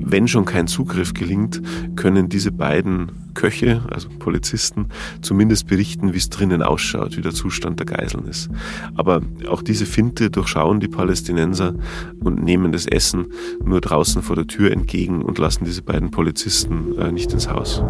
[0.00, 1.62] wenn schon kein Zugriff gelingt,
[1.94, 4.90] können diese beiden Köche, also Polizisten,
[5.22, 8.50] zumindest berichten, wie es drinnen ausschaut, wie der Zustand der Geiseln ist.
[8.96, 11.74] Aber auch diese Finte durchschauen die Palästinenser
[12.22, 13.32] und nehmen das Essen
[13.64, 17.82] nur draußen vor der Tür entgegen und lassen diese beiden Polizisten äh, nicht ins Haus.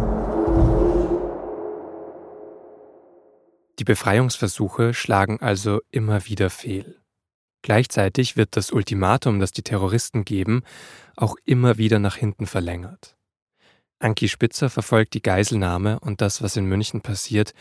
[3.77, 7.01] Die Befreiungsversuche schlagen also immer wieder fehl.
[7.61, 10.63] Gleichzeitig wird das Ultimatum, das die Terroristen geben,
[11.17, 13.17] auch immer wieder nach hinten verlängert.
[14.01, 17.53] Anki Spitzer verfolgt die Geiselnahme und das, was in München passiert,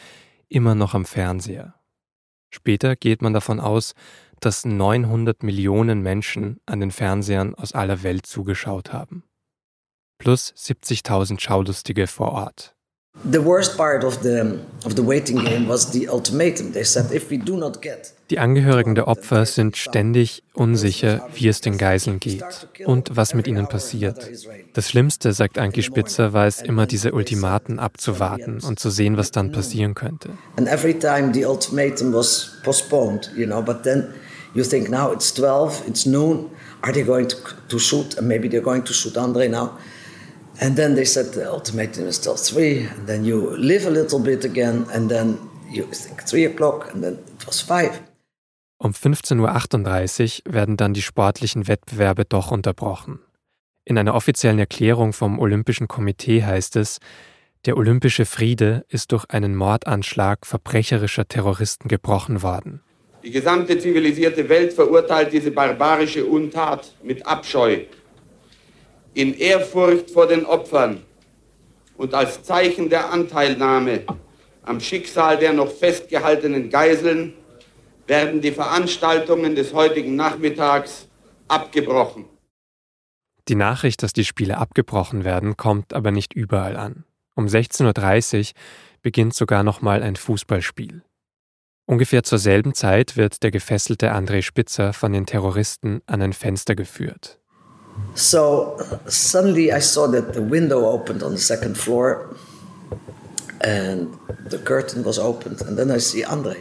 [0.49, 1.75] immer noch am Fernseher.
[2.51, 3.95] Später geht man davon aus,
[4.41, 9.25] dass 900 Millionen Menschen an den Fernsehern aus aller Welt zugeschaut haben.
[10.19, 12.75] Plus 70.000 Schaulustige vor Ort.
[13.33, 16.73] The worst part of the of the waiting game was the ultimatum.
[16.73, 21.49] They said if we do not get die Angehörigen der Opfer sind ständig unsicher, wie
[21.49, 22.45] es den Geiseln geht
[22.87, 24.31] und was mit ihnen passiert.
[24.73, 29.33] Das Schlimmste, sagt Anki Spitzer, war es immer, diese Ultimaten abzuwarten und zu sehen, was
[29.33, 30.31] dann passieren könnte.
[30.57, 34.15] And every time the ultimatum was postponed, you know, but then
[34.55, 36.51] you think now it's 12, it's noon,
[36.83, 37.37] are they going to,
[37.69, 38.17] to shoot?
[38.17, 39.73] And maybe they're going to shoot Andre now.
[40.61, 44.21] And then they said the ultimatum is till three, and then you live a little
[44.21, 45.39] bit again, and then
[45.71, 48.03] you think three o'clock, and then it was five.
[48.79, 53.21] Um 15.38 Uhr werden dann die sportlichen Wettbewerbe doch unterbrochen.
[53.85, 56.99] In einer offiziellen Erklärung vom Olympischen Komitee heißt es,
[57.67, 62.83] der olympische Friede ist durch einen Mordanschlag verbrecherischer Terroristen gebrochen worden.
[63.23, 67.81] Die gesamte zivilisierte Welt verurteilt diese barbarische Untat mit Abscheu
[69.15, 71.03] in Ehrfurcht vor den Opfern
[71.97, 74.05] und als Zeichen der Anteilnahme
[74.63, 77.35] am Schicksal der noch festgehaltenen Geiseln
[78.07, 81.09] werden die Veranstaltungen des heutigen Nachmittags
[81.49, 82.27] abgebrochen.
[83.49, 87.05] Die Nachricht, dass die Spiele abgebrochen werden, kommt aber nicht überall an.
[87.35, 88.55] Um 16.30 Uhr
[89.03, 91.03] beginnt sogar noch mal ein Fußballspiel.
[91.87, 96.77] Ungefähr zur selben Zeit wird der gefesselte André Spitzer von den Terroristen an ein Fenster
[96.77, 97.40] geführt.
[98.15, 98.77] So
[99.07, 102.35] suddenly I saw that the window opened on the second floor
[103.61, 104.09] and
[104.49, 106.57] the curtain was opened, and then I see Andre.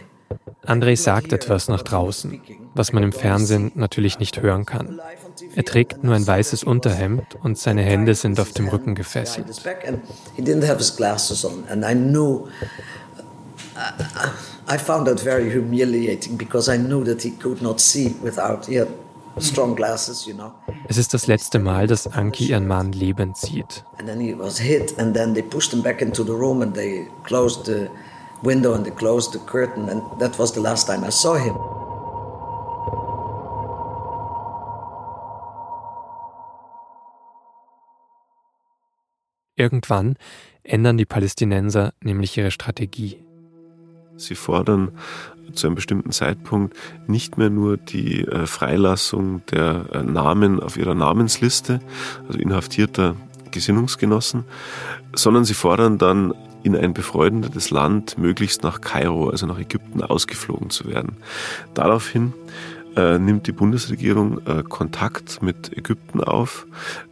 [0.65, 2.41] André sagt etwas nach draußen,
[2.75, 4.99] was man im Fernsehen natürlich nicht hören kann.
[5.55, 9.47] Er trägt nur ein weißes Unterhemd und seine Hände sind auf dem Rücken gefesselt.
[14.71, 18.79] I found that very humiliating because I knew that he could not see without he
[18.79, 18.89] had
[19.41, 20.51] strong glasses, you know.
[20.87, 23.83] Es ist das letzte Mal, dass Anki ihren Mann lebend sieht.
[23.97, 26.73] And then he was hit and then they pushed him back into the room and
[26.73, 27.89] they closed the
[28.43, 31.55] window and they closed the curtain and that was the last time I saw him.
[39.55, 40.15] Irgendwann
[40.63, 43.19] ändern die Palästinenser nämlich ihre Strategie.
[44.15, 44.97] Sie fordern
[45.53, 46.75] zu einem bestimmten Zeitpunkt
[47.07, 51.79] nicht mehr nur die äh, Freilassung der äh, Namen auf ihrer Namensliste,
[52.27, 53.15] also inhaftierter
[53.51, 54.45] Gesinnungsgenossen,
[55.13, 56.33] sondern sie fordern dann
[56.63, 61.17] in ein befreundetes Land möglichst nach Kairo, also nach Ägypten, ausgeflogen zu werden.
[61.73, 62.33] Daraufhin
[62.95, 66.67] äh, nimmt die Bundesregierung äh, Kontakt mit Ägypten auf.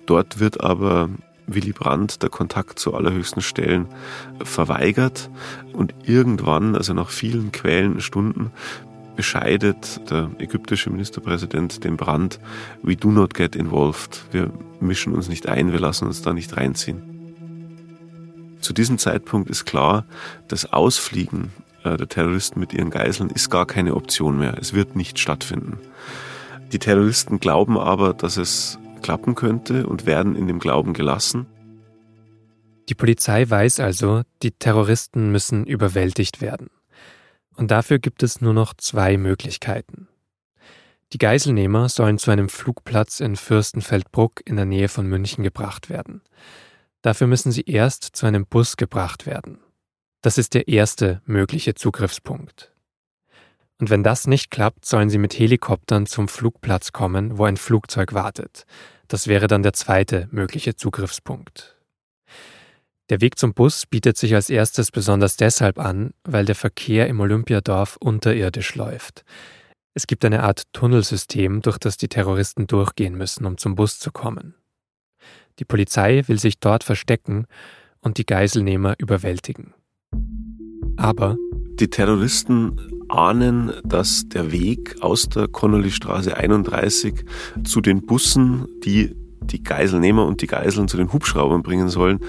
[0.06, 1.10] Dort wird aber
[1.48, 3.88] Willy Brandt der Kontakt zu allerhöchsten Stellen
[4.44, 5.30] verweigert
[5.74, 8.52] und irgendwann, also nach vielen quälenden Stunden,
[9.16, 12.40] bescheidet der ägyptische Ministerpräsident den Brandt,
[12.84, 14.24] we do not get involved.
[14.32, 17.02] Wir mischen uns nicht ein, wir lassen uns da nicht reinziehen.
[18.62, 20.06] Zu diesem Zeitpunkt ist klar,
[20.48, 21.52] das Ausfliegen
[21.84, 24.58] äh, der Terroristen mit ihren Geiseln ist gar keine Option mehr.
[24.60, 25.78] Es wird nicht stattfinden.
[26.72, 31.46] Die Terroristen glauben aber, dass es klappen könnte und werden in dem Glauben gelassen.
[32.90, 36.70] Die Polizei weiß also, die Terroristen müssen überwältigt werden.
[37.56, 40.08] Und dafür gibt es nur noch zwei Möglichkeiten.
[41.14, 46.22] Die Geiselnehmer sollen zu einem Flugplatz in Fürstenfeldbruck in der Nähe von München gebracht werden.
[47.02, 49.60] Dafür müssen sie erst zu einem Bus gebracht werden.
[50.22, 52.74] Das ist der erste mögliche Zugriffspunkt.
[53.80, 58.14] Und wenn das nicht klappt, sollen sie mit Helikoptern zum Flugplatz kommen, wo ein Flugzeug
[58.14, 58.66] wartet.
[59.08, 61.78] Das wäre dann der zweite mögliche Zugriffspunkt.
[63.10, 67.20] Der Weg zum Bus bietet sich als erstes besonders deshalb an, weil der Verkehr im
[67.22, 69.24] Olympiadorf unterirdisch läuft.
[69.94, 74.12] Es gibt eine Art Tunnelsystem, durch das die Terroristen durchgehen müssen, um zum Bus zu
[74.12, 74.56] kommen.
[75.60, 77.48] Die Polizei will sich dort verstecken
[78.02, 79.74] und die Geiselnehmer überwältigen.
[80.98, 81.38] Aber
[81.80, 87.26] die Terroristen ahnen, dass der Weg aus der Connolly-Straße 31
[87.64, 92.20] zu den Bussen, die die Geiselnehmer und die Geiseln zu den Hubschraubern bringen sollen,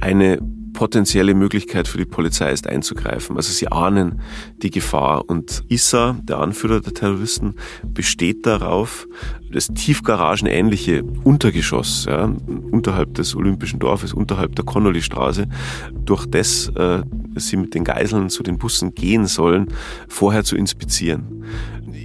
[0.00, 0.38] eine
[0.74, 3.36] potenzielle Möglichkeit für die Polizei ist einzugreifen.
[3.36, 4.20] Also sie ahnen
[4.58, 5.24] die Gefahr.
[5.26, 7.54] Und Issa, der Anführer der Terroristen,
[7.86, 9.08] besteht darauf,
[9.50, 12.24] das tiefgaragenähnliche Untergeschoss ja,
[12.70, 15.46] unterhalb des Olympischen Dorfes, unterhalb der Connolly-Straße,
[16.04, 17.02] durch das äh,
[17.36, 19.68] sie mit den Geiseln zu den Bussen gehen sollen,
[20.08, 21.44] vorher zu inspizieren.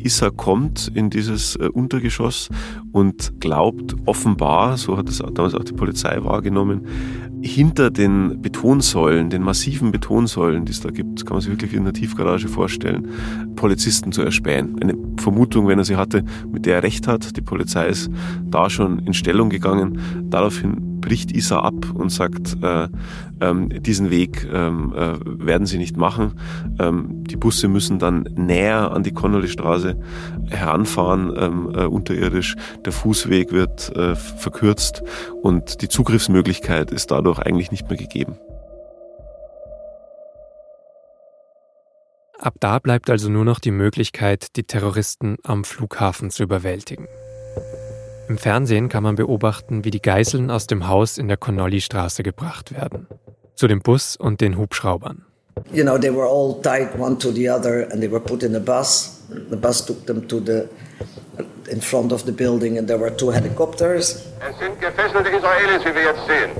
[0.03, 2.49] Issa kommt in dieses äh, Untergeschoss
[2.91, 6.81] und glaubt offenbar, so hat es damals auch die Polizei wahrgenommen,
[7.41, 11.77] hinter den Betonsäulen, den massiven Betonsäulen, die es da gibt, kann man sich wirklich wie
[11.77, 13.07] in einer Tiefgarage vorstellen,
[13.55, 14.77] Polizisten zu erspähen.
[14.81, 17.37] Eine Vermutung, wenn er sie hatte, mit der er recht hat.
[17.37, 18.09] Die Polizei ist
[18.43, 19.99] da schon in Stellung gegangen.
[20.29, 22.87] Daraufhin bricht Isa ab und sagt, äh,
[23.41, 26.33] ähm, diesen Weg ähm, äh, werden sie nicht machen.
[26.79, 29.97] Ähm, die Busse müssen dann näher an die Connolly-Straße
[30.49, 32.55] heranfahren, ähm, äh, unterirdisch.
[32.85, 35.03] Der Fußweg wird äh, verkürzt
[35.41, 38.37] und die Zugriffsmöglichkeit ist dadurch eigentlich nicht mehr gegeben.
[42.39, 47.07] Ab da bleibt also nur noch die Möglichkeit, die Terroristen am Flughafen zu überwältigen.
[48.29, 52.71] Im Fernsehen kann man beobachten, wie die Geiseln aus dem Haus in der Connolly-Straße gebracht
[52.71, 53.07] werden.
[53.55, 55.25] Zu dem Bus und den Hubschraubern.
[55.73, 58.55] You know, they were all tied one to the other and they were put in
[58.55, 59.21] a bus.
[59.49, 60.69] The bus took them to the
[61.71, 64.25] in front of the building and there were two helicopters.
[64.39, 66.51] Es sind gefesselte Israelis, wie wir jetzt sehen.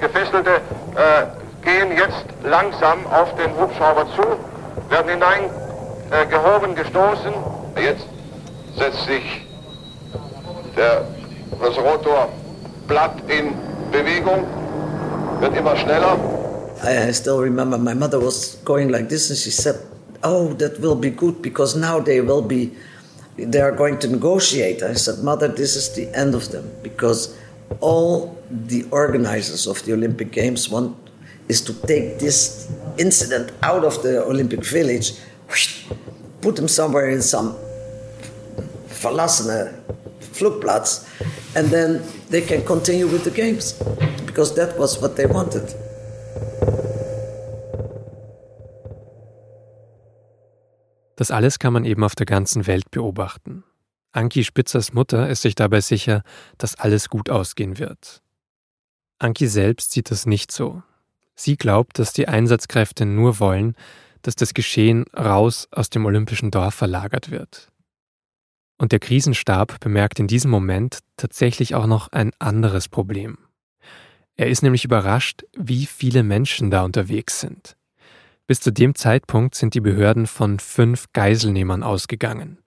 [0.00, 0.60] Gefesselte
[0.96, 1.26] äh,
[1.64, 4.22] gehen jetzt langsam auf den Hubschrauber zu,
[4.90, 5.50] werden hinein
[6.10, 7.32] äh, gehoben, gestoßen.
[7.76, 8.06] Jetzt
[8.78, 9.46] setzt sich
[10.76, 11.04] der,
[11.60, 13.54] das Rotorblatt in
[13.90, 14.46] Bewegung,
[15.40, 16.16] wird immer schneller.
[16.84, 19.76] I still remember my mother was going like this and she said,
[20.24, 22.72] oh, that will be good because now they will be,
[23.36, 24.82] they are going to negotiate.
[24.82, 27.36] I said, mother, this is the end of them because
[27.80, 30.96] all the organizers of the Olympic Games want
[31.48, 35.14] is to take this incident out of the Olympic Village,
[36.40, 37.56] put them somewhere in some
[38.88, 39.80] verlassene
[40.20, 41.08] Flugplatz,
[41.56, 43.72] and then they can continue with the games
[44.26, 45.74] because that was what they wanted.
[51.22, 53.62] Das alles kann man eben auf der ganzen Welt beobachten.
[54.10, 56.24] Anki Spitzers Mutter ist sich dabei sicher,
[56.58, 58.24] dass alles gut ausgehen wird.
[59.20, 60.82] Anki selbst sieht das nicht so.
[61.36, 63.76] Sie glaubt, dass die Einsatzkräfte nur wollen,
[64.22, 67.70] dass das Geschehen raus aus dem olympischen Dorf verlagert wird.
[68.76, 73.38] Und der Krisenstab bemerkt in diesem Moment tatsächlich auch noch ein anderes Problem.
[74.34, 77.76] Er ist nämlich überrascht, wie viele Menschen da unterwegs sind.
[78.52, 82.58] Bis zu dem Zeitpunkt sind die Behörden von fünf Geiselnehmern ausgegangen.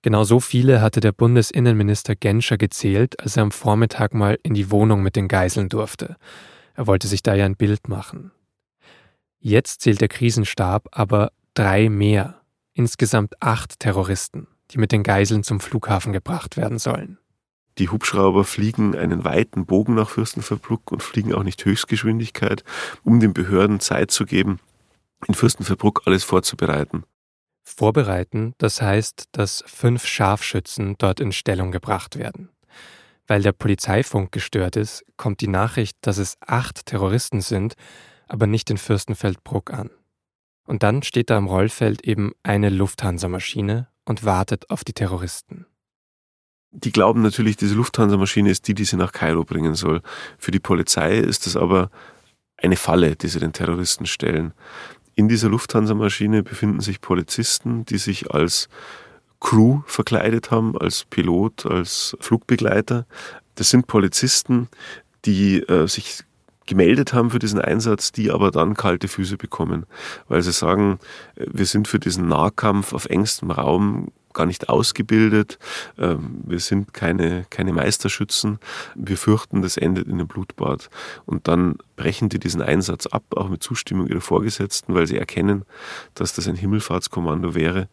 [0.00, 4.70] Genau so viele hatte der Bundesinnenminister Genscher gezählt, als er am Vormittag mal in die
[4.70, 6.14] Wohnung mit den Geiseln durfte.
[6.74, 8.30] Er wollte sich da ja ein Bild machen.
[9.40, 12.40] Jetzt zählt der Krisenstab aber drei mehr,
[12.72, 17.18] insgesamt acht Terroristen, die mit den Geiseln zum Flughafen gebracht werden sollen.
[17.78, 22.62] Die Hubschrauber fliegen einen weiten Bogen nach Fürstenfeldbruck und fliegen auch nicht Höchstgeschwindigkeit,
[23.02, 24.60] um den Behörden Zeit zu geben,
[25.26, 27.04] in Fürstenfeldbruck alles vorzubereiten.
[27.64, 32.50] Vorbereiten, das heißt, dass fünf Scharfschützen dort in Stellung gebracht werden.
[33.26, 37.74] Weil der Polizeifunk gestört ist, kommt die Nachricht, dass es acht Terroristen sind,
[38.26, 39.90] aber nicht in Fürstenfeldbruck an.
[40.66, 45.66] Und dann steht da am Rollfeld eben eine Lufthansa-Maschine und wartet auf die Terroristen.
[46.70, 50.02] Die glauben natürlich, diese Lufthansa-Maschine ist die, die sie nach Kairo bringen soll.
[50.38, 51.90] Für die Polizei ist das aber
[52.58, 54.52] eine Falle, die sie den Terroristen stellen.
[55.18, 58.68] In dieser Lufthansa-Maschine befinden sich Polizisten, die sich als
[59.40, 63.04] Crew verkleidet haben, als Pilot, als Flugbegleiter.
[63.56, 64.68] Das sind Polizisten,
[65.24, 66.20] die äh, sich
[66.66, 69.86] gemeldet haben für diesen Einsatz, die aber dann kalte Füße bekommen,
[70.28, 71.00] weil sie sagen,
[71.34, 75.58] äh, wir sind für diesen Nahkampf auf engstem Raum gar nicht ausgebildet.
[75.98, 78.60] Ähm, wir sind keine, keine Meisterschützen.
[78.94, 80.88] Wir fürchten, das endet in einem Blutbad.
[81.26, 85.64] Und dann brechen die diesen Einsatz ab, auch mit Zustimmung ihrer Vorgesetzten, weil sie erkennen,
[86.14, 87.88] dass das ein Himmelfahrtskommando wäre.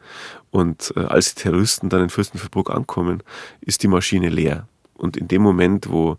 [0.52, 3.24] Und äh, als die Terroristen dann in Fürstenfeldbruck ankommen,
[3.62, 4.68] ist die Maschine leer.
[4.94, 6.18] Und in dem Moment, wo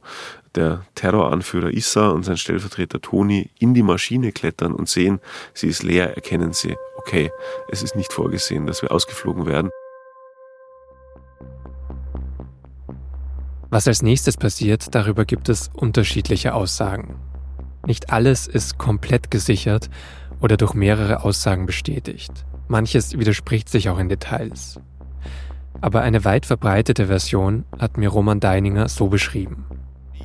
[0.56, 5.20] der Terroranführer Issa und sein Stellvertreter Toni in die Maschine klettern und sehen,
[5.54, 7.30] sie ist leer, erkennen sie, okay,
[7.70, 9.70] es ist nicht vorgesehen, dass wir ausgeflogen werden.
[13.76, 17.16] Was als nächstes passiert, darüber gibt es unterschiedliche Aussagen.
[17.86, 19.90] Nicht alles ist komplett gesichert
[20.40, 22.46] oder durch mehrere Aussagen bestätigt.
[22.68, 24.80] Manches widerspricht sich auch in Details.
[25.82, 29.66] Aber eine weit verbreitete Version hat mir Roman Deininger so beschrieben.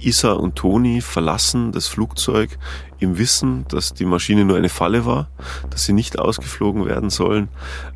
[0.01, 2.57] Isa und Toni verlassen das Flugzeug
[3.01, 5.27] im Wissen, dass die Maschine nur eine Falle war,
[5.71, 7.49] dass sie nicht ausgeflogen werden sollen.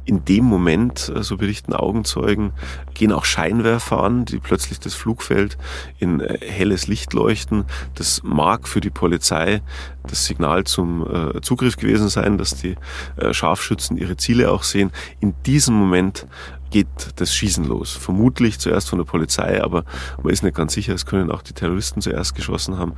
[0.04, 2.54] In dem Moment, äh, so berichten Augenzeugen,
[2.96, 5.58] gehen auch Scheinwerfer an, die plötzlich das Flugfeld
[6.00, 7.66] in äh, helles Licht leuchten.
[7.94, 9.62] Das mag für die Polizei
[10.08, 12.76] das Signal zum äh, Zugriff gewesen sein, dass die
[13.32, 14.92] Scharfschützen ihre Ziele auch sehen.
[15.20, 16.28] In diesem Moment
[16.72, 16.88] geht
[17.18, 17.92] das Schießen los.
[17.94, 19.86] Vermutlich zuerst von der Polizei, aber
[20.22, 22.94] man ist nicht ganz sicher, es können auch die Terroristen zuerst geschossen haben.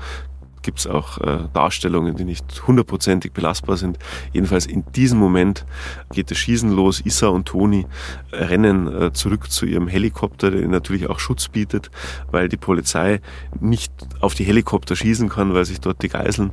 [0.63, 3.99] Gibt es auch äh, Darstellungen, die nicht hundertprozentig belastbar sind.
[4.33, 5.65] Jedenfalls in diesem Moment
[6.11, 6.99] geht das Schießen los.
[6.99, 7.85] Issa und Toni
[8.33, 11.89] rennen äh, zurück zu ihrem Helikopter, der natürlich auch Schutz bietet,
[12.31, 13.21] weil die Polizei
[13.61, 16.51] nicht auf die Helikopter schießen kann, weil sich dort die Geiseln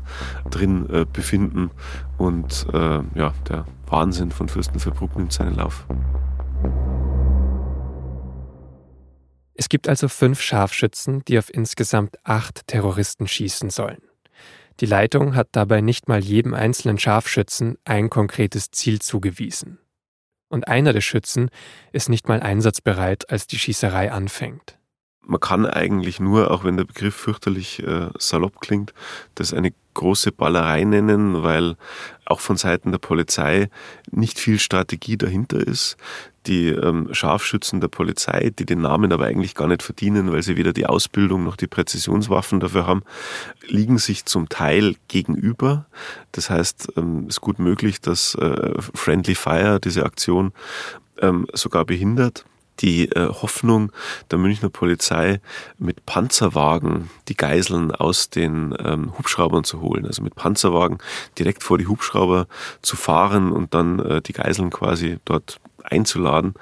[0.49, 1.71] drin äh, befinden.
[2.17, 5.87] Und äh, ja, der Wahnsinn von Fürstenfeldbruck nimmt seinen Lauf.
[9.55, 14.03] Es gibt also fünf Scharfschützen, die auf insgesamt acht Terroristen schießen sollen.
[14.81, 19.79] Die Leitung hat dabei nicht mal jedem einzelnen Scharfschützen ein konkretes Ziel zugewiesen.
[20.49, 21.51] Und einer der Schützen
[21.93, 24.79] ist nicht mal einsatzbereit, als die Schießerei anfängt.
[25.21, 28.93] Man kann eigentlich nur, auch wenn der Begriff fürchterlich äh, salopp klingt,
[29.37, 31.77] das eine große Ballerei nennen, weil
[32.27, 33.69] auch von Seiten der Polizei
[34.11, 35.97] nicht viel Strategie dahinter ist.
[36.47, 40.57] Die ähm, Scharfschützen der Polizei, die den Namen aber eigentlich gar nicht verdienen, weil sie
[40.57, 43.03] weder die Ausbildung noch die Präzisionswaffen dafür haben,
[43.67, 45.87] liegen sich zum Teil gegenüber.
[46.33, 50.53] Das heißt, ähm, es ist gut möglich, dass äh, Friendly Fire diese Aktion
[51.21, 52.45] ähm, sogar behindert
[52.81, 53.93] die äh, Hoffnung
[54.31, 55.41] der Münchner Polizei,
[55.79, 60.07] mit Panzerwagen die Geiseln aus den ähm, Hubschraubern zu holen.
[60.07, 60.99] Also mit Panzerwagen
[61.39, 62.47] direkt vor die Hubschrauber
[62.83, 66.55] zu fahren und dann äh, die Geiseln quasi dort einzuladen.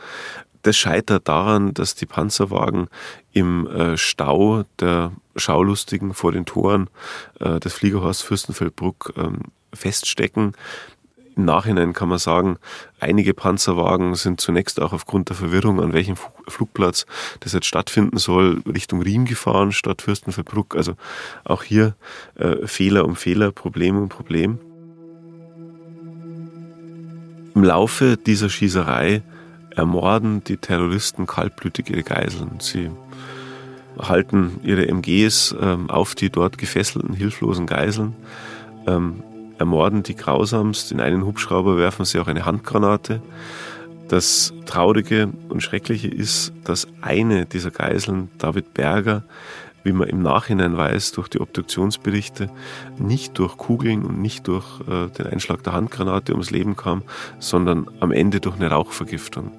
[0.63, 2.89] Das scheitert daran, dass die Panzerwagen
[3.33, 6.89] im äh, Stau der Schaulustigen vor den Toren
[7.41, 9.41] äh, des Fliegerhorst Fürstenfeldbruck ähm,
[9.75, 10.53] feststecken.
[11.35, 12.59] Im Nachhinein kann man sagen,
[13.01, 16.16] einige Panzerwagen sind zunächst auch aufgrund der Verwirrung, an welchem
[16.47, 17.07] Flugplatz
[17.41, 20.76] das jetzt stattfinden soll, Richtung Riem gefahren statt Fürstenfeldbruck.
[20.76, 20.95] Also
[21.45, 21.95] auch hier
[22.35, 24.59] äh, Fehler um Fehler, Problem um Problem.
[27.55, 29.22] Im Laufe dieser Schießerei
[29.70, 32.59] ermorden die Terroristen kaltblütig ihre Geiseln.
[32.61, 32.91] Sie
[33.99, 38.14] halten ihre MGs ähm, auf die dort gefesselten, hilflosen Geiseln,
[38.87, 39.22] ähm,
[39.63, 40.91] ermorden die grausamst.
[40.91, 43.23] In einen Hubschrauber werfen sie auch eine Handgranate.
[44.09, 49.23] Das Traurige und Schreckliche ist, dass eine dieser Geiseln, David Berger,
[49.85, 52.51] wie man im Nachhinein weiß, durch die Obduktionsberichte,
[52.99, 57.03] nicht durch Kugeln und nicht durch äh, den Einschlag der Handgranate ums Leben kam,
[57.39, 59.53] sondern am Ende durch eine Rauchvergiftung.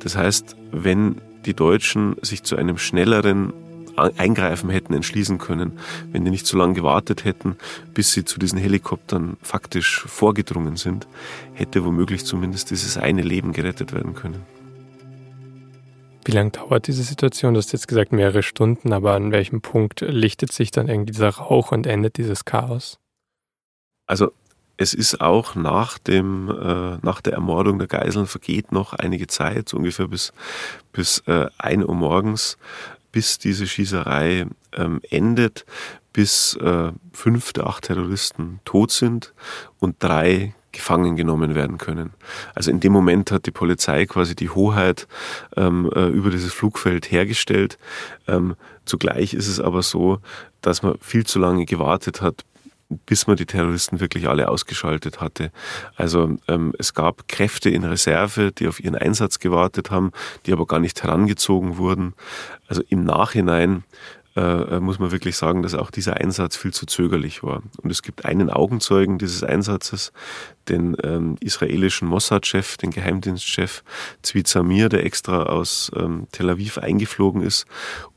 [0.00, 3.54] Das heißt, wenn die Deutschen sich zu einem schnelleren
[3.96, 5.78] Eingreifen hätten entschließen können,
[6.12, 7.56] wenn die nicht so lange gewartet hätten,
[7.94, 11.06] bis sie zu diesen Helikoptern faktisch vorgedrungen sind,
[11.54, 14.42] hätte womöglich zumindest dieses eine Leben gerettet werden können.
[16.24, 17.54] Wie lange dauert diese Situation?
[17.54, 21.30] Du hast jetzt gesagt mehrere Stunden, aber an welchem Punkt lichtet sich dann irgendwie dieser
[21.30, 22.98] Rauch und endet dieses Chaos?
[24.08, 24.32] Also
[24.76, 29.68] es ist auch nach, dem, äh, nach der Ermordung der Geiseln vergeht noch einige Zeit,
[29.68, 30.32] so ungefähr bis,
[30.92, 32.58] bis äh, 1 Uhr morgens,
[33.16, 34.44] bis diese Schießerei
[34.74, 35.64] ähm, endet,
[36.12, 39.32] bis äh, fünf der acht Terroristen tot sind
[39.78, 42.12] und drei gefangen genommen werden können.
[42.54, 45.08] Also in dem Moment hat die Polizei quasi die Hoheit
[45.56, 47.78] ähm, äh, über dieses Flugfeld hergestellt.
[48.28, 48.54] Ähm,
[48.84, 50.18] zugleich ist es aber so,
[50.60, 52.44] dass man viel zu lange gewartet hat,
[52.88, 55.50] bis man die Terroristen wirklich alle ausgeschaltet hatte.
[55.96, 60.12] Also ähm, es gab Kräfte in Reserve, die auf ihren Einsatz gewartet haben,
[60.46, 62.14] die aber gar nicht herangezogen wurden.
[62.68, 63.84] Also im Nachhinein
[64.36, 67.62] äh, muss man wirklich sagen, dass auch dieser Einsatz viel zu zögerlich war.
[67.82, 70.12] Und es gibt einen Augenzeugen dieses Einsatzes,
[70.68, 73.82] den ähm, israelischen Mossad-Chef, den Geheimdienstchef
[74.22, 77.66] Zvi Zamir, der extra aus ähm, Tel Aviv eingeflogen ist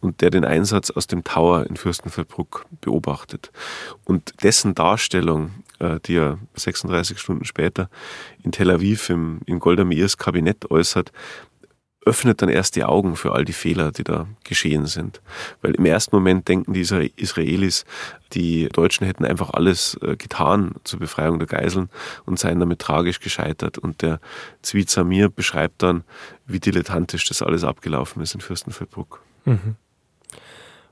[0.01, 3.51] und der den Einsatz aus dem Tower in Fürstenfeldbruck beobachtet.
[4.03, 7.89] Und dessen Darstellung, äh, die er 36 Stunden später
[8.43, 11.11] in Tel Aviv im, in Golda Meirs Kabinett äußert,
[12.09, 15.21] öffnet dann erst die Augen für all die Fehler, die da geschehen sind.
[15.61, 17.85] Weil im ersten Moment denken die Israelis,
[18.33, 21.89] die Deutschen hätten einfach alles äh, getan zur Befreiung der Geiseln
[22.25, 23.77] und seien damit tragisch gescheitert.
[23.77, 24.19] Und der
[24.63, 26.03] Zvi Zamir beschreibt dann,
[26.47, 29.21] wie dilettantisch das alles abgelaufen ist in Fürstenfeldbruck.
[29.45, 29.75] Mhm.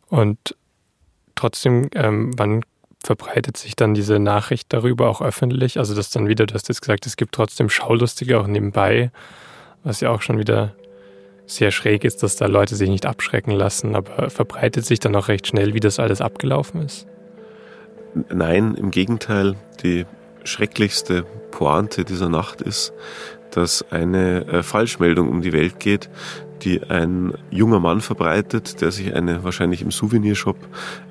[0.09, 0.55] Und
[1.33, 2.63] trotzdem, ähm, wann
[3.03, 5.79] verbreitet sich dann diese Nachricht darüber auch öffentlich?
[5.79, 9.11] Also das dann wieder, du hast jetzt gesagt, es gibt trotzdem Schaulustige auch nebenbei,
[9.83, 10.75] was ja auch schon wieder
[11.47, 15.29] sehr schräg ist, dass da Leute sich nicht abschrecken lassen, aber verbreitet sich dann auch
[15.29, 17.07] recht schnell, wie das alles abgelaufen ist?
[18.29, 19.55] Nein, im Gegenteil.
[19.83, 20.05] Die
[20.43, 22.93] schrecklichste Pointe dieser Nacht ist,
[23.51, 26.09] dass eine äh, Falschmeldung um die Welt geht,
[26.63, 30.57] die ein junger Mann verbreitet, der sich eine wahrscheinlich im Souvenirshop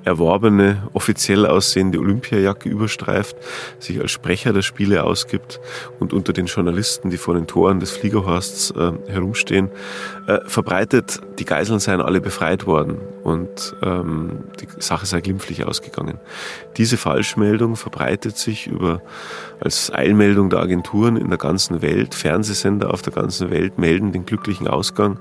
[0.05, 3.37] erworbene, offiziell aussehende Olympiajacke überstreift,
[3.79, 5.61] sich als Sprecher der Spiele ausgibt
[5.99, 9.71] und unter den Journalisten, die vor den Toren des Fliegerhorsts äh, herumstehen,
[10.27, 16.19] äh, verbreitet, die Geiseln seien alle befreit worden und ähm, die Sache sei glimpflich ausgegangen.
[16.77, 19.03] Diese Falschmeldung verbreitet sich über
[19.61, 22.15] als Eilmeldung der Agenturen in der ganzen Welt.
[22.15, 25.19] Fernsehsender auf der ganzen Welt melden den glücklichen Ausgang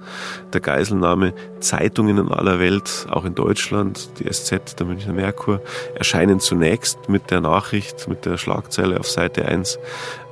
[0.54, 1.34] der Geiselnahme.
[1.60, 5.62] Zeitungen in aller Welt, auch in Deutschland, die SZ, der Münchner Merkur,
[5.96, 9.80] erscheinen zunächst mit der Nachricht, mit der Schlagzeile auf Seite 1,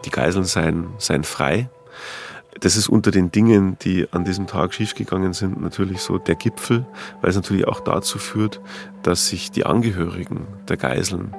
[0.06, 1.70] die Geiseln seien, seien frei.
[2.60, 6.86] Das ist unter den Dingen, die an diesem Tag schiefgegangen sind, natürlich so der Gipfel,
[7.22, 8.62] weil es natürlich auch dazu führt,
[9.02, 11.34] dass sich die Angehörigen der Geiseln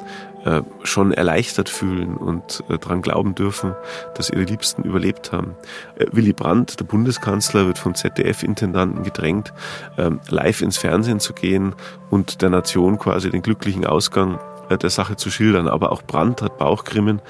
[0.44, 3.74] äh, schon erleichtert fühlen und äh, daran glauben dürfen,
[4.14, 5.56] dass ihre Liebsten überlebt haben.
[5.96, 9.52] Äh, Willy Brandt, der Bundeskanzler, wird vom ZDF-Intendanten gedrängt,
[9.96, 11.74] ähm, live ins Fernsehen zu gehen
[12.10, 14.38] und der Nation quasi den glücklichen Ausgang
[14.70, 15.68] der Sache zu schildern.
[15.68, 17.20] Aber auch Brandt hat Bauchgrimmen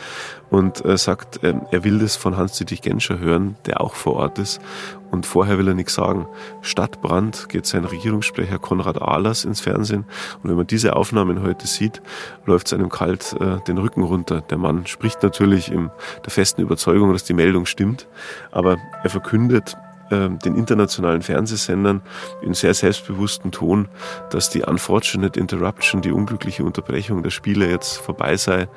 [0.51, 4.39] und äh, sagt, äh, er will das von Hans-Dietrich Genscher hören, der auch vor Ort
[4.39, 4.61] ist.
[5.11, 6.27] Und vorher will er nichts sagen.
[6.63, 10.05] Statt Brandt geht sein Regierungssprecher Konrad Ahlers ins Fernsehen.
[10.43, 12.03] Und wenn man diese Aufnahmen heute sieht,
[12.47, 14.41] läuft es einem kalt äh, den Rücken runter.
[14.41, 15.91] Der Mann spricht natürlich in
[16.25, 18.09] der festen Überzeugung, dass die Meldung stimmt,
[18.51, 19.77] aber er verkündet,
[20.15, 22.03] ähm, den internationalen Fernsehsendern
[22.43, 23.89] in sehr selbstbewussten Ton,
[24.31, 28.69] dass die Unfortunate Interruption, die unglückliche Unterbrechung der Spiele jetzt vorbei sei,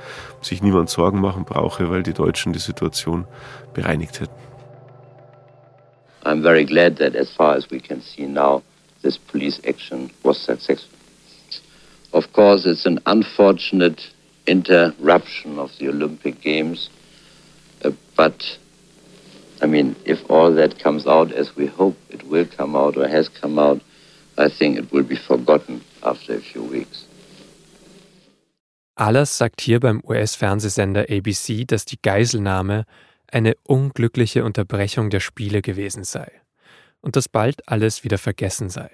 [0.42, 3.26] sich niemand Sorgen machen brauche, weil die Deutschen die Situation
[3.74, 4.34] bereinigt hätten.
[6.24, 8.62] I'm very glad that as far as we can see now,
[9.02, 10.98] this police action was successful.
[12.12, 14.02] Of course, it's an unfortunate
[14.46, 16.90] interruption of the Olympic Games,
[17.86, 18.58] uh, but
[19.62, 23.08] I mean, if all that comes out as we hope it will come out or
[23.08, 23.82] has come out,
[24.38, 27.06] I think it will be forgotten after a few weeks.
[28.96, 32.86] Allers sagt hier beim US-Fernsehsender ABC, dass die Geiselnahme
[33.32, 36.32] eine unglückliche Unterbrechung der Spiele gewesen sei
[37.02, 38.90] und dass bald alles wieder vergessen sei.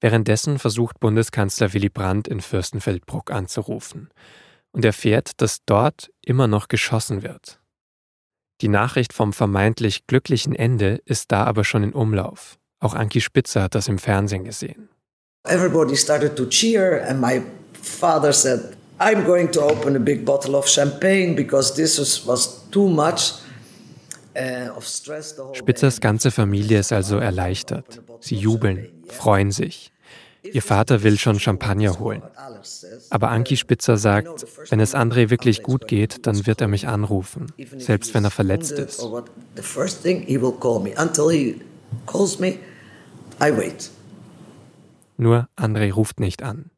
[0.00, 4.10] Währenddessen versucht Bundeskanzler Willy Brandt in Fürstenfeldbruck anzurufen
[4.72, 7.57] und erfährt, dass dort immer noch geschossen wird.
[8.60, 12.58] Die Nachricht vom vermeintlich glücklichen Ende ist da aber schon in Umlauf.
[12.80, 14.88] Auch Anki Spitzer hat das im Fernsehen gesehen.
[15.44, 17.42] Everybody started to cheer and my
[17.82, 22.88] father said, I'm going to open a big bottle of champagne because this was, too
[22.88, 23.34] much.
[24.36, 24.80] Uh,
[25.52, 28.00] Spitzers ganze Familie ist also erleichtert.
[28.20, 29.92] Sie jubeln, freuen sich.
[30.42, 32.22] Ihr Vater will schon Champagner holen.
[33.10, 37.46] Aber Anki Spitzer sagt, wenn es André wirklich gut geht, dann wird er mich anrufen,
[37.78, 39.04] selbst wenn er verletzt ist.
[45.16, 46.70] Nur André ruft nicht an.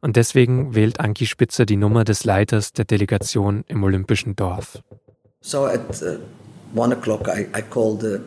[0.00, 4.78] Und deswegen wählt Anki Spitzer die Nummer des Leiters der Delegation im Olympischen Dorf.
[5.40, 6.18] So at uh,
[6.74, 8.20] one o'clock I, I called the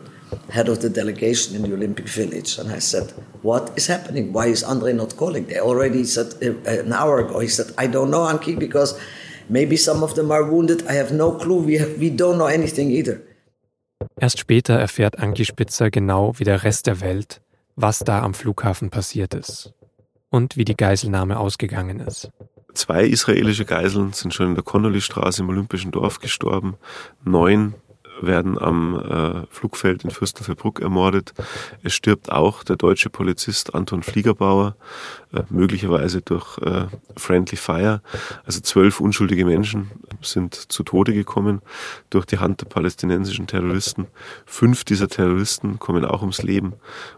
[0.50, 3.12] head of the delegation in the Olympic Village and I said,
[3.42, 4.32] what is happening?
[4.32, 5.46] Why is Andre not calling?
[5.46, 7.40] They already said uh, an hour ago.
[7.40, 8.98] He said, I don't know, Anki, because
[9.48, 10.86] maybe some of them are wounded.
[10.86, 11.62] I have no clue.
[11.62, 13.20] We, have, we don't know anything either.
[14.18, 17.40] Erst später erfährt Anki Spitzer genau wie der Rest der Welt,
[17.76, 19.72] was da am Flughafen passiert ist
[20.30, 22.30] und wie die Geiselnahme ausgegangen ist.
[22.74, 26.76] Zwei israelische Geiseln sind schon in der Connolly-Straße im Olympischen Dorf gestorben.
[27.24, 27.74] Neun
[28.22, 31.32] werden am äh, Flugfeld in Fürstenfeldbruck ermordet.
[31.82, 34.76] Es stirbt auch der deutsche Polizist Anton Fliegerbauer,
[35.32, 38.02] äh, möglicherweise durch äh, Friendly Fire.
[38.44, 39.90] Also zwölf unschuldige Menschen
[40.22, 41.62] sind zu Tode gekommen
[42.10, 44.06] durch die Hand der palästinensischen Terroristen.
[44.46, 46.74] Fünf dieser Terroristen kommen auch ums Leben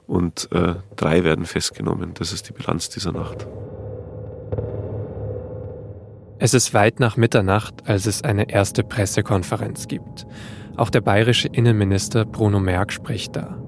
[0.07, 2.12] und äh, drei werden festgenommen.
[2.14, 3.46] Das ist die Bilanz dieser Nacht.
[6.44, 10.26] Es ist weit nach Mitternacht, als es eine erste Pressekonferenz gibt.
[10.76, 13.58] Auch der bayerische Innenminister Bruno Merck spricht da.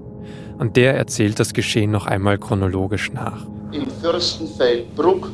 [0.57, 3.45] Und der erzählt das Geschehen noch einmal chronologisch nach.
[3.71, 5.29] In Fürstenfeldbruck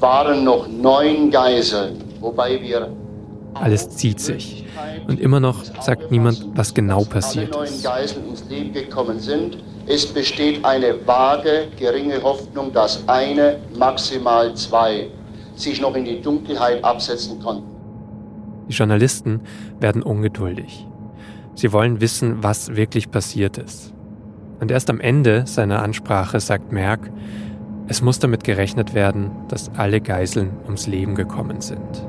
[0.00, 2.90] waren noch neun Geiseln, wobei wir
[3.54, 4.64] alles zieht sich.
[5.06, 7.84] Und immer noch sagt niemand, was genau passiert ist.
[7.84, 9.58] Geiseln ins Leben gekommen sind.
[9.86, 15.08] Es besteht eine vage, geringe Hoffnung, dass eine, maximal zwei
[15.54, 17.70] sich noch in die Dunkelheit absetzen konnten.
[18.68, 19.40] Die Journalisten
[19.78, 20.86] werden ungeduldig.
[21.54, 23.92] Sie wollen wissen, was wirklich passiert ist.
[24.60, 27.10] Und erst am Ende seiner Ansprache sagt Merck,
[27.86, 32.06] es muss damit gerechnet werden, dass alle Geiseln ums Leben gekommen sind.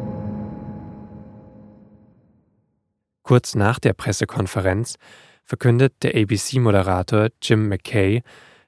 [3.24, 4.96] Kurz nach der Pressekonferenz
[5.44, 8.22] verkündet der ABC-Moderator Jim McKay,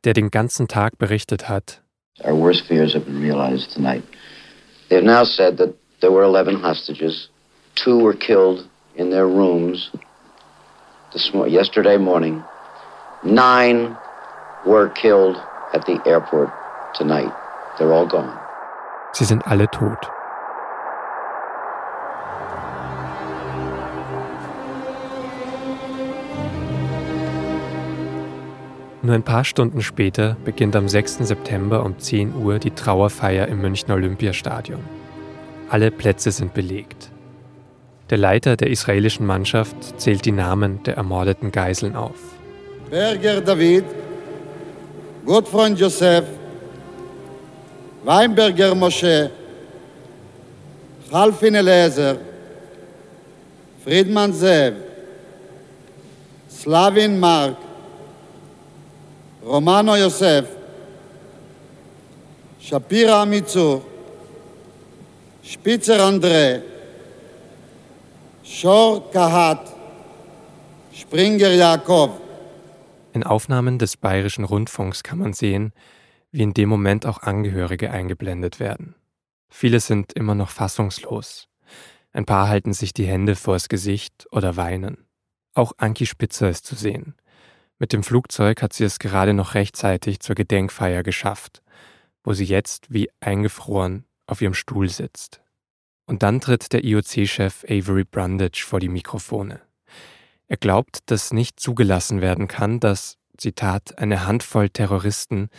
[0.03, 1.82] der den ganzen Tag berichtet hat,
[2.23, 4.03] Our worst fears have been realized tonight.
[4.89, 7.30] They have now said that there were 11 hostages.
[7.75, 9.91] Two were killed in their rooms
[11.14, 12.43] this mo yesterday morning.
[13.24, 13.97] Nine
[14.66, 15.38] were killed
[15.74, 16.49] at the airport
[16.93, 17.34] tonight.
[17.78, 18.38] They're all gone.
[19.14, 20.10] Sie sind alle tot.
[29.01, 31.20] Nur ein paar Stunden später beginnt am 6.
[31.20, 34.84] September um 10 Uhr die Trauerfeier im Münchner Olympiastadion.
[35.70, 37.10] Alle Plätze sind belegt.
[38.10, 42.16] Der Leiter der israelischen Mannschaft zählt die Namen der ermordeten Geiseln auf.
[42.89, 43.84] Berger David,
[45.26, 46.24] Gottfreund Josef,
[48.05, 49.30] Weinberger Moshe,
[51.12, 52.18] Chalfin Eliezer,
[53.84, 54.76] Friedmann Zev,
[56.49, 57.58] Slavin Mark,
[59.45, 60.45] Romano Yosef,
[62.62, 63.82] Shapira Amitzur,
[65.43, 66.62] Spitzer André,
[68.49, 69.75] Shor Kahat,
[70.93, 72.21] Springer Jakob.
[73.11, 75.73] In Aufnahmen des Bayerischen Rundfunks kann man sehen,
[76.31, 78.95] wie in dem Moment auch Angehörige eingeblendet werden.
[79.49, 81.49] Viele sind immer noch fassungslos.
[82.13, 85.05] Ein paar halten sich die Hände vors Gesicht oder weinen.
[85.53, 87.15] Auch Anki Spitzer ist zu sehen.
[87.79, 91.61] Mit dem Flugzeug hat sie es gerade noch rechtzeitig zur Gedenkfeier geschafft,
[92.23, 95.41] wo sie jetzt wie eingefroren auf ihrem Stuhl sitzt.
[96.08, 99.62] Und dann tritt der IOC-Chef Avery Brundage vor die Mikrofone.
[100.47, 105.49] Er glaubt, dass nicht zugelassen werden kann, dass, Zitat, eine Handvoll Terroristen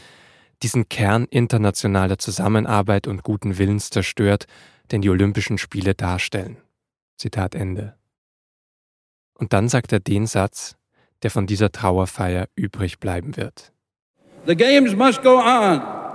[0.62, 4.46] diesen Kern internationaler Zusammenarbeit und guten Willens zerstört,
[4.90, 6.56] den die Olympischen Spiele darstellen.
[7.18, 7.94] Zitat Ende.
[9.34, 10.76] Und dann sagt er den Satz,
[11.22, 13.72] der von dieser Trauerfeier übrig bleiben wird.
[14.46, 16.07] The games must go on.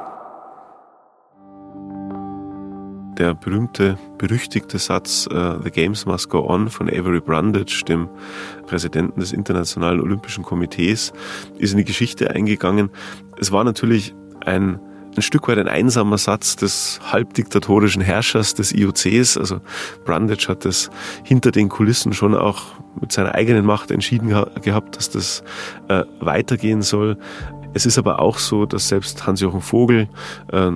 [3.17, 8.09] Der berühmte, berüchtigte Satz uh, The Games Must Go On von Avery Brundage, dem
[8.67, 11.13] Präsidenten des Internationalen Olympischen Komitees,
[11.57, 12.89] ist in die Geschichte eingegangen.
[13.37, 14.79] Es war natürlich ein
[15.15, 19.37] ein Stück weit ein einsamer Satz des halbdiktatorischen Herrschers des IOCs.
[19.37, 19.59] Also
[20.05, 20.89] Brundage hat das
[21.23, 22.63] hinter den Kulissen schon auch
[22.99, 24.29] mit seiner eigenen Macht entschieden
[24.61, 25.43] gehabt, dass das
[25.87, 27.17] äh, weitergehen soll.
[27.73, 30.07] Es ist aber auch so, dass selbst Hans-Jochen Vogel,
[30.51, 30.71] äh,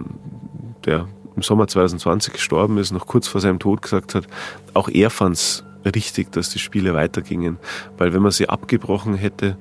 [0.86, 1.08] der
[1.38, 4.26] im Sommer 2020 gestorben ist, noch kurz vor seinem Tod gesagt hat,
[4.74, 7.58] auch er fand es richtig, dass die Spiele weitergingen.
[7.98, 9.56] Weil wenn man sie abgebrochen hätte,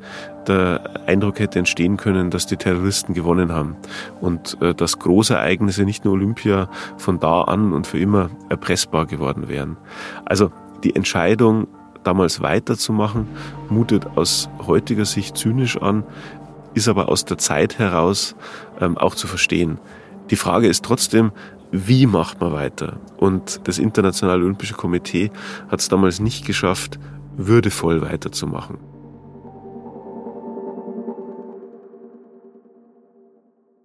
[0.48, 3.76] der Eindruck hätte entstehen können, dass die Terroristen gewonnen haben.
[4.20, 9.48] Und äh, dass Großereignisse, nicht nur Olympia, von da an und für immer erpressbar geworden
[9.48, 9.76] wären.
[10.24, 10.50] Also
[10.82, 11.68] die Entscheidung,
[12.04, 13.28] damals weiterzumachen,
[13.68, 16.04] mutet aus heutiger Sicht zynisch an,
[16.74, 18.34] ist aber aus der Zeit heraus
[18.80, 19.78] ähm, auch zu verstehen.
[20.30, 21.30] Die Frage ist trotzdem,
[21.72, 23.00] wie macht man weiter?
[23.16, 25.30] Und das Internationale Olympische Komitee
[25.68, 26.98] hat es damals nicht geschafft,
[27.36, 28.78] würdevoll weiterzumachen.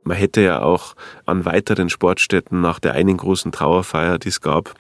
[0.03, 4.73] Man hätte ja auch an weiteren Sportstätten nach der einen großen Trauerfeier, die es gab,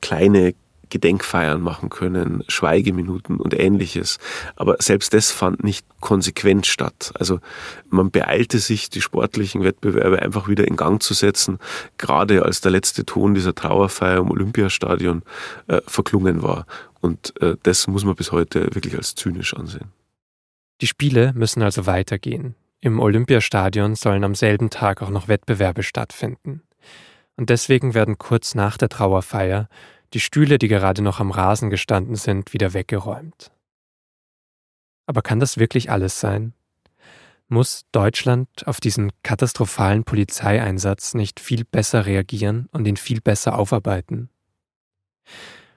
[0.00, 0.54] kleine
[0.90, 4.18] Gedenkfeiern machen können, Schweigeminuten und ähnliches.
[4.56, 7.12] Aber selbst das fand nicht konsequent statt.
[7.14, 7.40] Also
[7.88, 11.58] man beeilte sich, die sportlichen Wettbewerbe einfach wieder in Gang zu setzen,
[11.98, 15.22] gerade als der letzte Ton dieser Trauerfeier im Olympiastadion
[15.68, 16.66] äh, verklungen war.
[17.00, 19.92] Und äh, das muss man bis heute wirklich als zynisch ansehen.
[20.80, 22.54] Die Spiele müssen also weitergehen.
[22.80, 26.62] Im Olympiastadion sollen am selben Tag auch noch Wettbewerbe stattfinden.
[27.36, 29.68] Und deswegen werden kurz nach der Trauerfeier
[30.12, 33.50] die Stühle, die gerade noch am Rasen gestanden sind, wieder weggeräumt.
[35.06, 36.52] Aber kann das wirklich alles sein?
[37.48, 44.28] Muss Deutschland auf diesen katastrophalen Polizeieinsatz nicht viel besser reagieren und ihn viel besser aufarbeiten?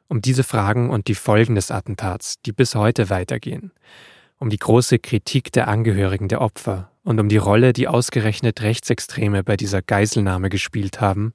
[0.07, 3.71] Um diese Fragen und die Folgen des Attentats, die bis heute weitergehen,
[4.37, 9.43] um die große Kritik der Angehörigen der Opfer und um die Rolle, die ausgerechnet Rechtsextreme
[9.43, 11.33] bei dieser Geiselnahme gespielt haben,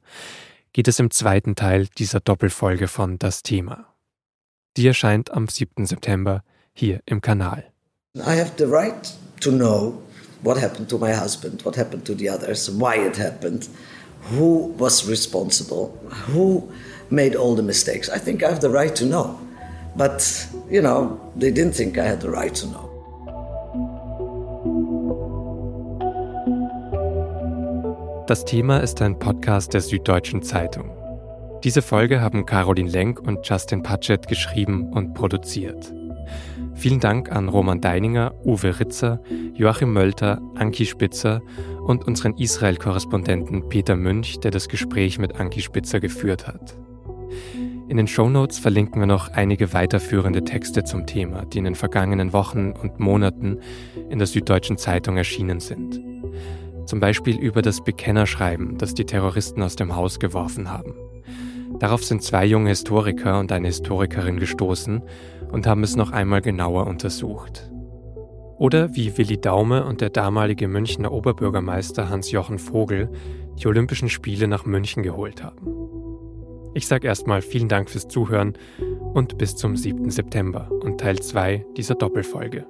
[0.72, 3.94] geht es im zweiten Teil dieser Doppelfolge von Das Thema.
[4.76, 5.86] Die erscheint am 7.
[5.86, 6.42] September
[6.72, 7.64] hier im Kanal.
[8.16, 10.00] I have the right to know
[10.42, 13.68] what happened to my husband, what happened to the others, why it happened,
[14.30, 15.98] who was responsible,
[16.32, 16.68] who
[17.10, 18.08] made all the mistakes.
[18.08, 19.38] I think I have the right to know.
[19.96, 22.87] But, you know, they didn't think I had the right to know.
[28.28, 30.90] Das Thema ist ein Podcast der Süddeutschen Zeitung.
[31.64, 35.94] Diese Folge haben Caroline Lenk und Justin Patchett geschrieben und produziert.
[36.74, 39.22] Vielen Dank an Roman Deininger, Uwe Ritzer,
[39.54, 41.40] Joachim Mölter, Anki Spitzer
[41.86, 46.76] und unseren Israel-Korrespondenten Peter Münch, der das Gespräch mit Anki Spitzer geführt hat.
[47.88, 52.34] In den Shownotes verlinken wir noch einige weiterführende Texte zum Thema, die in den vergangenen
[52.34, 53.60] Wochen und Monaten
[54.10, 55.98] in der Süddeutschen Zeitung erschienen sind.
[56.88, 60.94] Zum Beispiel über das Bekennerschreiben, das die Terroristen aus dem Haus geworfen haben.
[61.80, 65.02] Darauf sind zwei junge Historiker und eine Historikerin gestoßen
[65.52, 67.70] und haben es noch einmal genauer untersucht.
[68.56, 73.10] Oder wie Willi Daume und der damalige Münchner Oberbürgermeister Hans-Jochen Vogel
[73.58, 75.66] die Olympischen Spiele nach München geholt haben.
[76.72, 78.54] Ich sage erstmal vielen Dank fürs Zuhören
[79.12, 80.08] und bis zum 7.
[80.08, 82.66] September und Teil 2 dieser Doppelfolge.